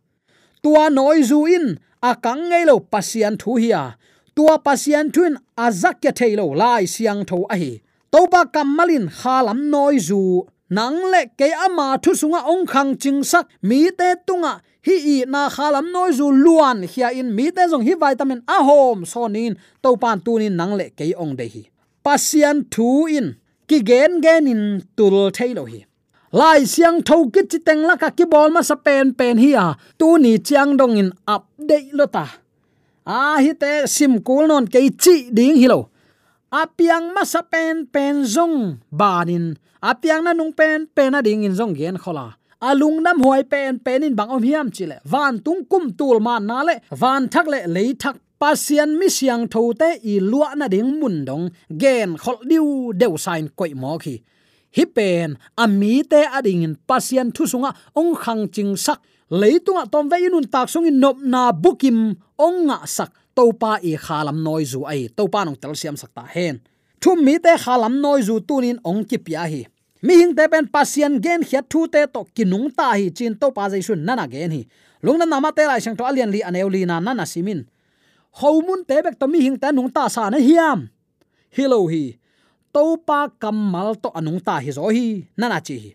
Tua 0.64 0.90
noi 0.90 1.22
zu 1.22 1.46
in, 1.46 1.78
a 2.02 2.12
kang 2.16 2.50
ngei 2.50 2.66
lo 2.66 2.80
pasian 2.80 3.38
thu 3.38 3.56
hi 3.62 3.72
tua 4.38 4.62
pasian 4.62 5.10
thun 5.10 5.34
azak 5.58 5.98
ke 6.02 6.12
thailo 6.18 6.54
lai 6.62 6.86
siang 6.86 7.22
tho 7.30 7.40
a 7.54 7.56
hi. 7.62 7.72
Toba 8.14 8.42
kamalin 8.54 9.06
khalam 9.20 9.60
noi 9.74 9.98
zu 9.98 10.46
nang 10.70 11.00
le 11.12 11.22
ke 11.40 11.48
ama 11.66 11.98
thu 12.04 12.12
sunga 12.12 12.42
ong 12.52 12.66
khang 12.68 12.98
ching 13.02 13.24
sak, 13.24 13.48
mi 13.62 13.90
te 14.00 14.10
tunga, 14.28 14.54
hi 14.86 14.96
i 15.14 15.26
na 15.34 15.50
khalam 15.50 15.92
noi 15.94 16.12
zu 16.12 16.28
luan 16.44 16.84
hia 16.92 17.10
in, 17.20 17.36
mi 17.36 17.52
te 17.52 17.64
jong 17.72 17.86
hi 17.88 17.94
vitamin 18.04 18.42
a 18.56 18.58
hom 18.68 19.06
sonin 19.06 19.56
to 19.82 19.96
pan 20.02 20.20
tu 20.26 20.40
ni 20.40 20.50
nang 20.50 20.74
le 20.80 20.90
ke 20.98 21.14
ong 21.24 21.36
de 21.40 21.46
hi. 21.54 21.64
Pasian 22.04 22.58
thu 22.74 23.08
in, 23.08 23.28
ki 23.68 23.78
gen 23.90 24.22
gen 24.22 24.48
in 24.48 24.64
tul 24.98 25.32
thailo 25.38 25.64
hi. 25.72 25.80
Lai 26.40 26.66
siang 26.74 27.00
tho 27.08 27.18
ki 27.34 27.42
chi 27.52 27.60
teng 27.68 27.84
la 27.88 27.96
ka 27.96 28.10
ki 28.18 28.26
bol 28.34 28.50
ma 28.52 28.62
sa 28.70 28.76
pen 28.76 29.14
pen 29.20 29.38
hi 29.44 29.52
a, 29.66 29.68
tu 30.00 30.18
ni 30.24 30.38
chiang 30.48 30.76
dong 30.80 30.98
in 31.02 31.10
update 31.36 31.94
lo 31.94 32.06
ta. 32.16 32.26
A 33.06 33.40
hi 33.44 33.54
te 33.62 33.72
sim 33.88 34.20
kul 34.28 34.44
non 34.52 34.68
ke 34.68 34.80
chi 35.04 35.16
ding 35.38 35.56
hi 35.62 35.68
lo. 35.72 35.80
Apiang 36.52 37.08
ma 37.16 37.24
sa 37.24 37.42
pen 37.52 37.88
pen 37.94 38.24
zong 38.24 38.80
banin 39.00 39.56
apiang 39.82 40.24
na 40.24 40.34
nung 40.34 40.54
pen 40.54 40.88
pen 40.96 41.12
na 41.12 41.22
ding 41.22 41.44
in 41.44 41.56
zong 41.56 41.76
gen 41.76 41.98
khola 41.98 42.38
alung 42.62 43.04
nam 43.04 43.22
huai 43.22 43.44
pen 43.44 43.80
pen 43.80 44.04
in 44.04 44.16
bang 44.16 44.30
om 44.30 44.44
hiam 44.44 44.72
chile. 44.74 44.98
Van 45.06 45.40
tung 45.40 45.66
kum 45.70 45.94
tul 45.94 46.20
man 46.20 46.46
na 46.46 46.64
le. 46.64 46.76
Van 46.92 47.30
thak 47.30 47.48
le, 47.48 47.60
lei 47.68 47.94
thak 47.94 48.16
pasian 48.40 48.98
mi 48.98 49.10
siang 49.10 49.48
tho 49.48 49.74
te 49.74 49.90
i 50.04 50.20
lua 50.20 50.56
na 50.56 50.68
ding 50.68 51.00
mun 51.00 51.26
dong. 51.26 51.50
Gen 51.70 52.18
khol 52.18 52.38
diu 52.50 52.94
deu 52.94 53.18
sign 53.18 53.50
koi 53.58 53.74
mo 53.74 53.98
khi. 53.98 54.16
Hi 54.76 54.86
pen 54.86 55.38
ami 55.58 56.04
te 56.04 56.22
ading 56.38 56.64
in 56.64 56.76
pasian 56.90 57.32
thu 57.36 57.44
sunga, 57.46 57.72
ong 57.96 58.16
khang 58.16 58.50
ching 58.50 58.76
sak. 58.78 59.02
Leitunga 59.30 59.84
tom 59.92 60.10
ve 60.10 60.18
inun 60.26 60.48
tak 60.50 60.70
sung 60.70 60.88
in 60.88 61.00
nop 61.00 61.18
na 61.22 61.52
bukim, 61.52 62.16
ong 62.40 62.60
nga 62.68 62.80
sak. 62.86 63.12
Topa 63.36 63.78
i 63.84 63.94
khalam 64.06 64.42
noi 64.42 64.66
zu 64.66 64.82
ai. 64.86 65.10
Topa 65.14 65.46
nong 65.46 65.60
tel 65.62 65.76
siam 65.76 65.96
sakta 65.98 66.24
hen 66.26 66.58
thum 67.02 67.24
mi 67.26 67.40
te 67.40 67.54
khalam 67.64 68.02
noi 68.02 68.22
zu 68.22 68.40
tunin 68.40 68.78
ong 68.84 69.04
ki 69.10 69.18
pia 69.18 69.44
hi. 69.52 69.66
Mi 70.02 70.14
hing 70.20 70.36
te 70.38 70.48
pen 70.52 70.68
Pasien 70.68 71.22
gen 71.24 71.42
khia 71.44 71.62
thu 71.72 71.88
te 71.88 72.06
to 72.14 72.26
kinung 72.36 72.70
ta 72.78 72.94
hi 72.94 73.10
chin 73.10 73.34
to 73.36 73.52
pa 73.52 73.70
jai 73.72 73.82
sun 73.82 74.06
nana 74.06 74.28
gen 74.28 74.52
hi. 74.52 74.62
Lungna 75.04 75.26
nama 75.26 75.52
te 75.52 75.66
lai 75.66 75.80
sang 75.80 75.98
to 75.98 76.04
alian 76.04 76.32
li 76.32 76.42
aneu 76.42 76.70
li 76.70 76.86
na 76.86 77.00
nana 77.00 77.26
simin 77.26 77.66
homun 78.40 78.86
te 78.86 79.02
bek 79.02 79.18
to 79.20 79.26
mi 79.28 79.42
hing 79.42 79.58
ta 79.58 79.72
nung 79.72 79.90
ta 79.90 80.08
sa 80.08 80.30
na 80.30 80.38
hiam. 80.38 80.90
Hilo 81.50 81.88
hi. 81.88 82.18
To 82.74 82.98
pa 82.98 83.30
kamal 83.42 83.96
to 83.98 84.10
anung 84.14 84.42
ta 84.44 84.60
hi 84.62 84.72
zo 84.72 84.90
hi. 84.90 85.26
Nana 85.38 85.62
chi 85.62 85.78
hi. 85.84 85.92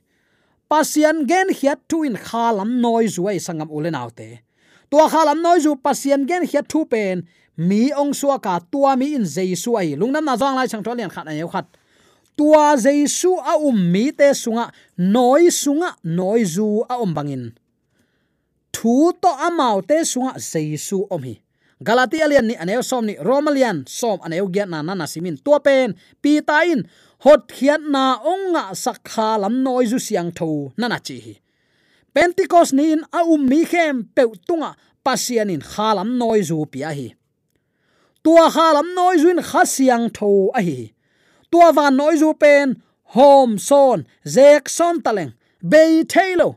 Pasien 0.71 1.27
gen 1.29 1.53
khia 1.55 1.77
thu 1.89 2.03
in 2.03 2.17
khalam 2.17 2.81
noi 2.81 3.07
zu 3.07 3.29
ai 3.31 3.39
sangam 3.39 3.71
ulen 3.71 3.95
autte 3.95 4.43
tua 4.91 5.09
khalam 5.09 5.41
noi 5.41 5.61
zu 5.65 5.77
Pasien 5.77 6.27
gen 6.29 6.47
khia 6.47 6.63
thu 6.71 6.85
pen 6.85 7.23
mi 7.57 7.93
ong 7.93 8.15
suwa 8.15 8.41
ka 8.41 8.61
tua 8.61 8.97
mi 8.97 9.15
in 9.15 9.25
jesu 9.25 9.77
ai 9.77 9.97
lungnam 9.97 10.25
na 10.25 10.37
zong 10.37 10.57
lai 10.57 10.69
chang 10.69 10.83
tholian 10.83 11.11
khat 11.11 11.29
ai 11.29 11.43
khat. 11.45 11.67
Tua 12.37 12.77
jesu 12.77 13.37
a 13.37 13.61
um 13.61 13.77
mi 13.77 14.13
te 14.13 14.33
sunga, 14.33 14.73
noi 14.97 15.53
sunga, 15.53 15.97
noi 16.05 16.45
zu 16.45 16.85
a 16.89 16.97
um 16.97 17.13
bangin 17.13 17.53
thu 18.73 19.13
to 19.23 19.31
amau 19.47 19.79
te 19.89 20.03
sunga 20.05 20.35
jesu 20.41 21.07
om 21.11 21.23
hi. 21.23 21.35
Galati 21.87 22.23
alian 22.25 22.47
ni 22.47 22.55
aneu 22.57 22.83
som 22.83 23.07
ni 23.07 23.15
romalian 23.29 23.85
som 23.87 24.19
aneu 24.27 24.47
giat 24.55 24.69
na 24.71 24.83
na 24.83 25.07
simin 25.07 25.37
tua 25.45 25.59
pen, 25.61 25.95
pi 26.23 26.41
ta 26.49 26.63
in, 26.73 26.87
hot 27.25 27.47
khiat 27.51 27.83
na 27.95 28.19
onga 28.33 28.75
sakha 28.75 29.39
lam 29.43 29.63
noi 29.63 29.87
zu 29.87 29.99
siang 29.99 30.31
tho, 30.39 30.73
na 30.79 30.87
na 30.89 30.99
chi 30.99 31.17
hi. 31.25 31.35
Pentecost 32.15 32.73
ni 32.73 32.93
in 32.93 33.03
a 33.13 33.21
um 33.25 33.43
mi 33.51 33.65
khem 33.65 34.05
pe 34.15 34.23
tunga, 34.47 34.71
pasian 35.05 35.51
in 35.51 35.61
khalam 35.61 36.19
noi 36.19 36.43
zu 36.43 36.67
pia 36.73 36.91
hi 36.99 37.09
tua 38.25 38.47
khalam 38.55 38.89
noi 38.95 39.17
zuin 39.23 39.41
kha 39.49 39.63
siang 39.75 40.07
tho 40.17 40.31
a 40.59 40.61
hi. 40.67 40.81
Tua 41.51 41.69
van 41.77 41.97
noi 42.01 42.15
zu 42.23 42.31
pen, 42.43 42.69
hom 43.15 43.59
son, 43.69 43.99
zek 44.35 44.69
son 44.69 44.97
taleng 45.05 45.33
be 45.71 45.83
thailo 46.13 46.49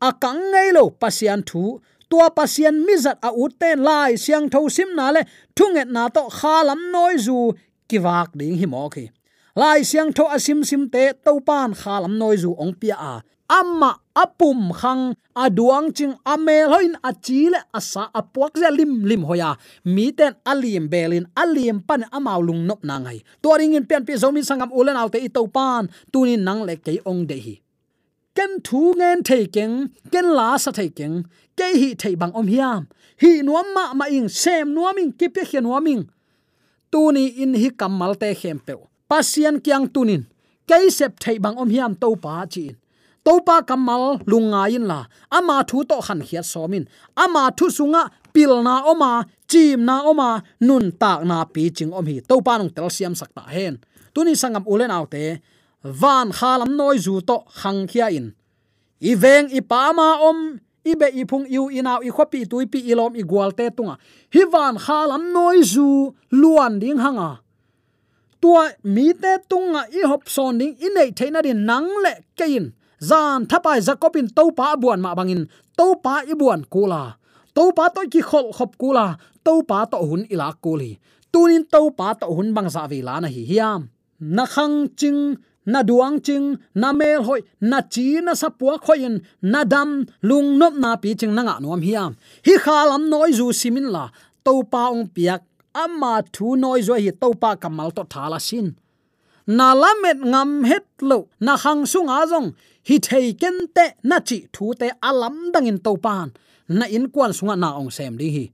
a 0.00 0.12
kang 0.22 0.42
ngei 0.52 0.70
lo, 0.76 0.84
pasian 0.90 1.40
thu. 1.48 1.80
Tua 2.10 2.28
pasian 2.38 2.76
mizat 2.86 3.18
a 3.28 3.30
uten 3.42 3.78
lai 3.88 4.10
siang 4.24 4.46
tho 4.52 4.60
sim 4.76 4.90
na 4.98 5.06
le, 5.14 5.22
thunget 5.56 5.88
na 5.96 6.08
to 6.16 6.22
khalam 6.38 6.80
noi 6.94 7.16
zu 7.26 7.38
kiwak 7.88 8.30
ding 8.38 8.56
hi 8.60 8.66
mo 8.72 8.88
khi 8.94 9.04
lai 9.60 9.80
siang 9.90 10.10
tho 10.16 10.24
asim 10.36 10.60
sim 10.68 10.82
te 10.94 11.04
to 11.24 11.32
pan 11.48 11.70
khalam 11.80 12.14
noi 12.20 12.36
zu 12.42 12.50
ong 12.62 12.74
pia 12.80 12.96
a 13.12 13.14
amma 13.48 14.00
apum 14.14 14.72
khang, 14.72 15.14
aduang 15.36 15.92
ching 15.94 16.14
amel 16.24 16.70
hoin 16.72 16.94
achile 17.02 17.60
asa 17.74 18.10
apuak 18.14 18.56
ze 18.56 18.70
lim 18.70 19.04
lim 19.04 19.22
hoya. 19.24 19.56
Mi 19.84 20.12
ten 20.12 20.34
alim 20.46 20.88
belin 20.88 21.26
alim 21.36 21.80
pan 21.80 22.04
amaulung 22.12 22.66
nop 22.66 22.84
na 22.84 22.98
ngai. 22.98 23.22
To 23.42 23.54
in 23.54 23.84
pian 23.86 24.06
pi 24.06 24.14
zomi 24.14 24.40
sangam 24.42 24.70
ulen 24.72 24.96
autte 24.96 25.18
i 25.20 25.28
to 25.28 25.46
pan 25.46 25.88
tunin 26.12 26.44
nang 26.44 26.62
le 26.64 26.76
ke 26.76 27.00
ong 27.04 27.26
de 27.26 27.38
hi. 27.38 27.54
Ken 28.34 28.60
thu 28.64 28.94
ngen 28.98 29.22
thei 29.22 29.46
keng, 29.46 29.88
ken 30.10 30.26
la 30.34 30.58
sa 30.58 30.70
thei 30.72 30.88
keng 30.88 31.22
ke 31.56 31.66
hi 31.80 31.94
thei 31.94 32.14
bang 32.16 32.32
om 32.34 32.46
hiam. 32.46 32.86
Hi 33.22 33.42
nuam 33.46 33.66
ma 33.74 33.94
ma 33.94 34.06
ing, 34.10 34.28
sem 34.28 34.74
nuaming 34.74 35.12
ki 35.18 35.28
pe 35.28 35.44
khian 35.44 35.62
nuaming 35.62 36.04
tuni 36.94 37.26
in 37.42 37.54
hi 37.58 37.68
kamal 37.80 38.14
te 38.14 38.30
khem 38.40 38.58
pasien 39.10 39.58
kyang 39.64 39.86
tunin 39.94 40.22
ke 40.68 40.78
sep 40.96 41.12
thei 41.22 41.36
bang 41.44 41.56
om 41.62 41.70
hiam 41.74 41.92
to 42.02 42.08
pa 42.24 42.46
chin 42.46 42.74
topa 43.24 43.62
kamal 43.66 44.20
lunga 44.26 44.68
in 44.68 44.86
la. 44.86 45.06
Ama 45.30 45.64
thu 45.68 45.84
to 45.84 46.00
khan 46.06 46.20
khia 46.20 46.42
somin. 46.52 46.84
Ama 47.16 47.50
thu 47.56 47.66
sunga 47.70 48.02
pilna 48.34 48.84
oma, 48.90 49.24
chim 49.48 49.84
na 49.84 50.02
oma, 50.10 50.42
nun 50.60 50.92
tak 50.92 51.24
na 51.24 51.44
pi 51.44 51.70
ching 51.76 51.92
om 51.92 52.06
hi. 52.06 52.20
Topa 52.20 52.58
nong 52.58 52.70
tel 52.76 52.90
siam 52.90 53.14
sakta 53.14 53.42
hen. 53.54 53.74
Tuni 54.14 54.32
sangam 54.40 54.64
ulen 54.72 54.90
autte 54.90 55.40
van 55.82 56.28
khalam 56.38 56.76
noi 56.76 56.96
zu 56.98 57.20
to 57.28 57.36
khang 57.60 57.86
khia 57.90 58.06
in. 58.18 58.26
I 59.00 59.14
veng 59.22 59.48
i 59.58 59.60
pa 59.60 59.92
ma 59.92 60.08
om, 60.28 60.60
i 60.84 60.92
be 61.00 61.08
i 61.20 61.24
phung 61.30 61.46
iu 61.48 61.68
inaw 61.78 62.00
i 62.08 62.10
khopi 62.16 62.44
tui 62.50 62.66
pi 62.72 62.78
ilom 62.92 63.16
i 63.16 63.22
gwal 63.30 63.52
te 63.58 63.70
tunga. 63.76 63.96
Hi 64.34 64.42
van 64.52 64.76
khalam 64.84 65.32
noi 65.32 65.62
zu 65.72 66.14
luan 66.30 66.78
ding 66.82 67.00
hanga. 67.04 67.30
Tua 68.40 68.64
mi 68.94 69.12
te 69.22 69.32
tunga 69.48 69.82
i 69.98 70.04
hop 70.10 70.28
son 70.28 70.58
ding 70.60 70.74
i 70.76 70.88
nei 70.96 71.10
theina 71.18 71.40
din 71.42 71.64
nang 71.68 71.88
le 72.04 72.14
kein 72.38 72.72
zan 73.00 73.46
thapai 73.50 73.80
zakopin 73.80 74.28
topa 74.36 74.76
buan 74.80 75.00
ma 75.00 75.14
bangin 75.14 75.48
topa 75.78 76.22
ibuan 76.28 76.62
kula. 76.72 77.16
Topa 77.54 77.84
to 77.94 78.02
ki 78.12 78.20
khol 78.22 78.50
khop 78.56 78.72
kula 78.80 79.16
topa 79.46 79.86
to 79.90 79.98
hun 80.08 80.22
ila 80.32 80.48
kuli. 80.64 80.98
Tunin 81.32 81.64
topa 81.72 82.18
to 82.20 82.26
hun 82.26 82.54
bang 82.54 82.68
za 82.74 82.86
vi 82.90 83.02
lana 83.02 83.28
hi 83.28 83.42
hiam. 83.50 83.80
Na 84.20 84.44
khang 84.46 84.88
ching, 84.98 85.36
na 85.66 85.82
duang 85.82 86.16
ching, 86.26 86.56
na 86.74 86.92
mel 86.92 87.22
hoi, 87.26 87.40
na 87.60 87.78
chi 87.82 88.20
na 88.26 88.32
sapua 88.32 88.78
khoin 88.84 89.14
na 89.42 89.64
dam, 89.64 90.06
lung 90.22 90.58
nop 90.58 90.74
na 90.82 90.96
pi 91.02 91.14
ching 91.14 91.34
nanga 91.34 91.54
nuam 91.62 91.82
hiam. 91.86 92.12
Hi 92.46 92.54
khalam 92.64 93.02
noi 93.10 93.32
zu 93.38 93.52
simin 93.52 93.88
la 93.94 94.04
topa 94.44 94.90
ong 94.94 95.06
piak 95.14 95.42
amma 95.74 96.22
thu 96.34 96.56
noi 96.56 96.80
zo 96.86 96.94
hi 96.94 97.10
topa 97.22 97.50
kamal 97.62 97.90
to 97.96 98.02
thala 98.12 98.38
sin. 98.48 98.68
Na 99.46 99.74
lamet 99.82 100.18
ngam 100.30 100.50
het 100.70 100.86
lo, 101.08 101.18
na 101.40 101.52
khang 101.62 101.82
sung 101.92 102.08
azong 102.08 102.48
hi 102.88 102.96
thei 103.06 103.32
ken 103.40 103.56
te 103.76 103.84
na 104.02 104.16
chi 104.28 104.38
thu 104.54 104.74
te 104.80 104.88
alam 105.08 105.36
dang 105.52 105.66
in 105.70 105.78
pan 106.04 106.28
na 106.68 106.84
in 106.96 107.06
kwal 107.14 107.32
sunga 107.38 107.56
na 107.62 107.68
ong 107.80 107.90
sem 107.96 108.16
ding 108.20 108.34
hi. 108.36 108.44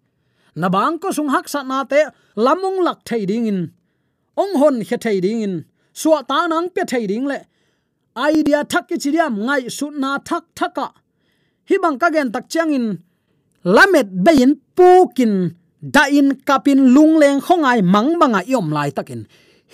Na 0.60 0.68
bang 0.68 0.98
ko 0.98 1.08
sung 1.16 1.30
hak 1.34 1.46
sa 1.48 1.62
na 1.62 1.84
te 1.84 2.00
lamung 2.44 2.78
lak 2.86 2.98
thei 3.08 3.24
ding 3.30 3.46
in. 3.46 3.60
Ong 4.42 4.54
hon 4.60 4.76
khe 4.88 4.96
thei 5.04 5.20
ding 5.20 5.42
in. 5.46 5.54
Suwa 5.94 6.26
ta 6.30 6.46
nang 6.46 6.68
pe 6.74 6.82
thei 6.90 7.06
ding 7.06 7.26
le. 7.26 7.38
Idea 8.16 8.64
thak 8.64 8.88
ki 8.88 8.96
chidiam 9.02 9.34
ngai 9.46 9.70
su 9.70 9.86
na 9.90 10.18
thak 10.28 10.44
thaka. 10.58 10.88
Hi 11.68 11.76
bang 11.82 11.98
ka 11.98 12.10
gen 12.14 12.32
tak 12.34 12.44
chang 12.48 12.72
in. 12.78 12.86
Lamet 13.64 14.08
bein 14.24 14.52
pukin 14.76 15.34
da 15.94 16.04
in 16.18 16.28
kapin 16.48 16.80
lungleng 16.94 17.40
khongai 17.46 17.80
mang 17.82 18.18
manga 18.18 18.42
yom 18.46 18.70
lai 18.76 18.90
takin. 18.90 19.26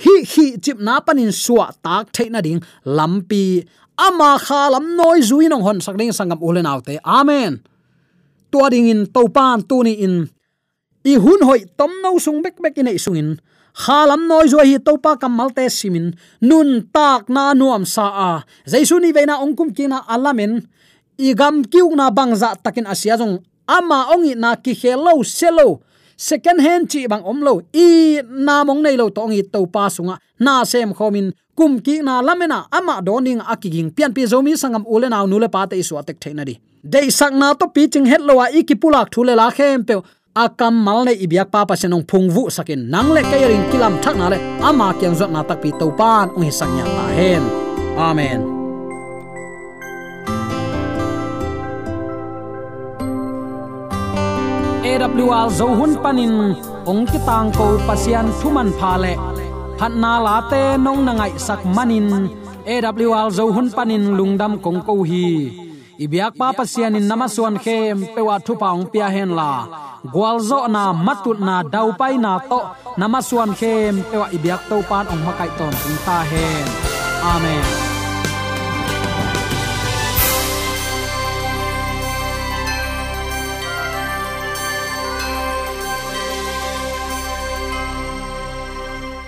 Hi 0.02 0.14
hi 0.32 0.46
chip 0.64 0.78
na 0.78 1.00
panin 1.00 1.32
suwa 1.44 1.66
tak 1.84 2.12
theina 2.12 2.40
ding. 2.46 2.60
Lampi 2.84 3.64
ama 3.96 4.36
khalam 4.36 4.96
noi 4.96 5.24
zuinong 5.24 5.64
hon 5.64 5.78
sakding 5.80 6.12
sangam 6.12 6.40
ulen 6.40 6.68
autte. 6.68 7.00
Amen. 7.02 7.64
Tua 8.52 8.68
ding 8.70 8.88
in 8.88 9.08
topan 9.08 9.64
tuni 9.64 10.04
in. 10.04 10.28
I 11.04 11.16
hun 11.16 11.40
hoi 11.42 11.64
tom 11.76 11.90
no 12.04 12.20
sung 12.20 12.44
bek 12.44 12.60
bek 12.60 12.76
in. 12.78 12.92
Sungin 13.00 13.40
khalam 13.72 14.28
noi 14.28 14.48
zo 14.48 14.60
hi 14.60 14.76
topa 14.78 15.16
kamal 15.16 15.50
te 15.56 15.68
simin. 15.68 16.12
Nun 16.44 16.88
tak 16.92 17.28
na 17.32 17.56
nuam 17.56 17.84
sa 17.88 18.06
a. 18.12 18.30
Jaisu 18.68 19.00
ni 19.00 19.12
veina 19.12 19.40
ongkum 19.40 19.72
kina 19.72 20.04
alamen 20.08 20.64
igam 21.16 21.64
kiu 21.64 21.88
na 21.96 22.12
bangza 22.12 22.52
takin 22.60 22.86
asia 22.86 23.16
jong 23.16 23.40
ama 23.64 24.12
ongi 24.12 24.36
na 24.36 24.56
ki 24.56 24.76
hello 24.76 25.24
selo 25.24 25.80
second 26.16 26.60
hand 26.60 26.88
chi 26.92 27.08
bang 27.08 27.24
omlo 27.24 27.64
i 27.72 28.20
na 28.24 28.64
mong 28.64 28.84
nei 28.84 28.96
lo 28.96 29.08
tongi 29.08 29.42
topa 29.48 29.88
pa 29.88 29.92
sunga. 29.92 30.16
Na 30.36 30.64
sem 30.68 30.92
khomin 30.92 31.32
kum 31.56 31.80
ki 31.80 32.04
na 32.04 32.20
lamena 32.20 32.68
ama 32.70 33.00
doning 33.00 33.40
akiging 33.40 33.88
pian 33.96 34.12
pi 34.12 34.28
zomi 34.28 34.52
sangam 34.62 34.84
ule 34.84 35.08
naw 35.08 35.24
nule 35.24 35.48
pa 35.48 35.64
te 35.64 35.80
iswa 35.80 36.04
tek 36.04 36.20
theina 36.20 36.44
di. 36.44 36.54
Dei 36.84 37.08
sak 37.10 37.32
na 37.32 37.54
to 37.56 37.66
pi 37.74 37.88
ching 37.88 38.06
het 38.12 38.20
lowa 38.28 38.52
iki 38.52 38.74
pulak 38.76 39.08
thule 39.10 39.34
la 39.40 39.48
khem 39.56 39.82
pe 39.88 39.94
akam 40.44 40.74
mal 40.86 41.00
ne 41.08 41.12
ibyak 41.24 41.48
pa 41.54 41.64
pa 41.64 41.74
senong 41.80 42.04
phungwu 42.10 42.52
sakin. 42.56 42.80
Nang 42.92 43.08
le 43.16 43.22
kilam 43.72 43.94
thak 44.04 44.16
na 44.20 44.28
le 44.32 44.38
ama 44.68 44.92
kyang 45.00 45.16
zot 45.18 45.30
na 45.32 45.40
tak 45.48 45.58
pi 45.62 45.70
to 45.80 45.88
pan 45.98 46.28
ung 46.36 46.44
hi 46.44 46.52
saknya 46.52 46.84
ta 46.84 47.04
hen. 47.16 47.42
Amen. 47.96 48.40
AWR 54.86 55.48
zo 55.58 55.66
hun 55.78 55.92
panin 56.04 56.54
ong 56.90 57.02
ki 57.10 57.18
tang 57.26 57.48
ko 57.58 57.66
pasian 57.88 58.28
thuman 58.38 58.68
pha 58.78 58.92
le 59.02 59.35
phat 59.78 59.92
na 60.02 60.12
la 60.26 60.36
te 60.50 60.62
nong 60.84 61.00
na 61.06 61.12
ngai 61.18 61.32
sak 61.46 61.60
manin. 61.76 62.08
Awl 62.66 63.30
zo 63.36 63.44
hun 63.54 63.68
panin 63.76 64.04
lungdam 64.18 64.52
kong 64.64 64.80
ko 64.86 64.94
hi. 65.10 65.26
Ibyak 66.04 66.32
pa 66.38 66.52
pasian 66.52 66.98
in 66.98 67.08
namaswan 67.08 67.56
khem 67.64 67.96
pewa 68.14 68.36
thu 68.46 68.52
paung 68.60 68.84
pia 68.92 69.08
hen 69.14 69.30
la. 69.38 69.52
Gwalzo 70.12 70.58
na 70.74 70.82
matut 71.06 71.38
na 71.48 71.56
dau 71.72 71.88
pai 72.00 72.14
na 72.24 72.32
to 72.50 72.60
namaswan 73.00 73.52
khem 73.60 73.94
pewa 74.10 74.26
ibyak 74.36 74.62
to 74.68 74.76
pan 74.88 75.06
ong 75.12 75.22
makai 75.26 75.50
ton 75.58 75.74
ta 76.06 76.18
hen. 76.30 76.66
Amen. 77.32 77.85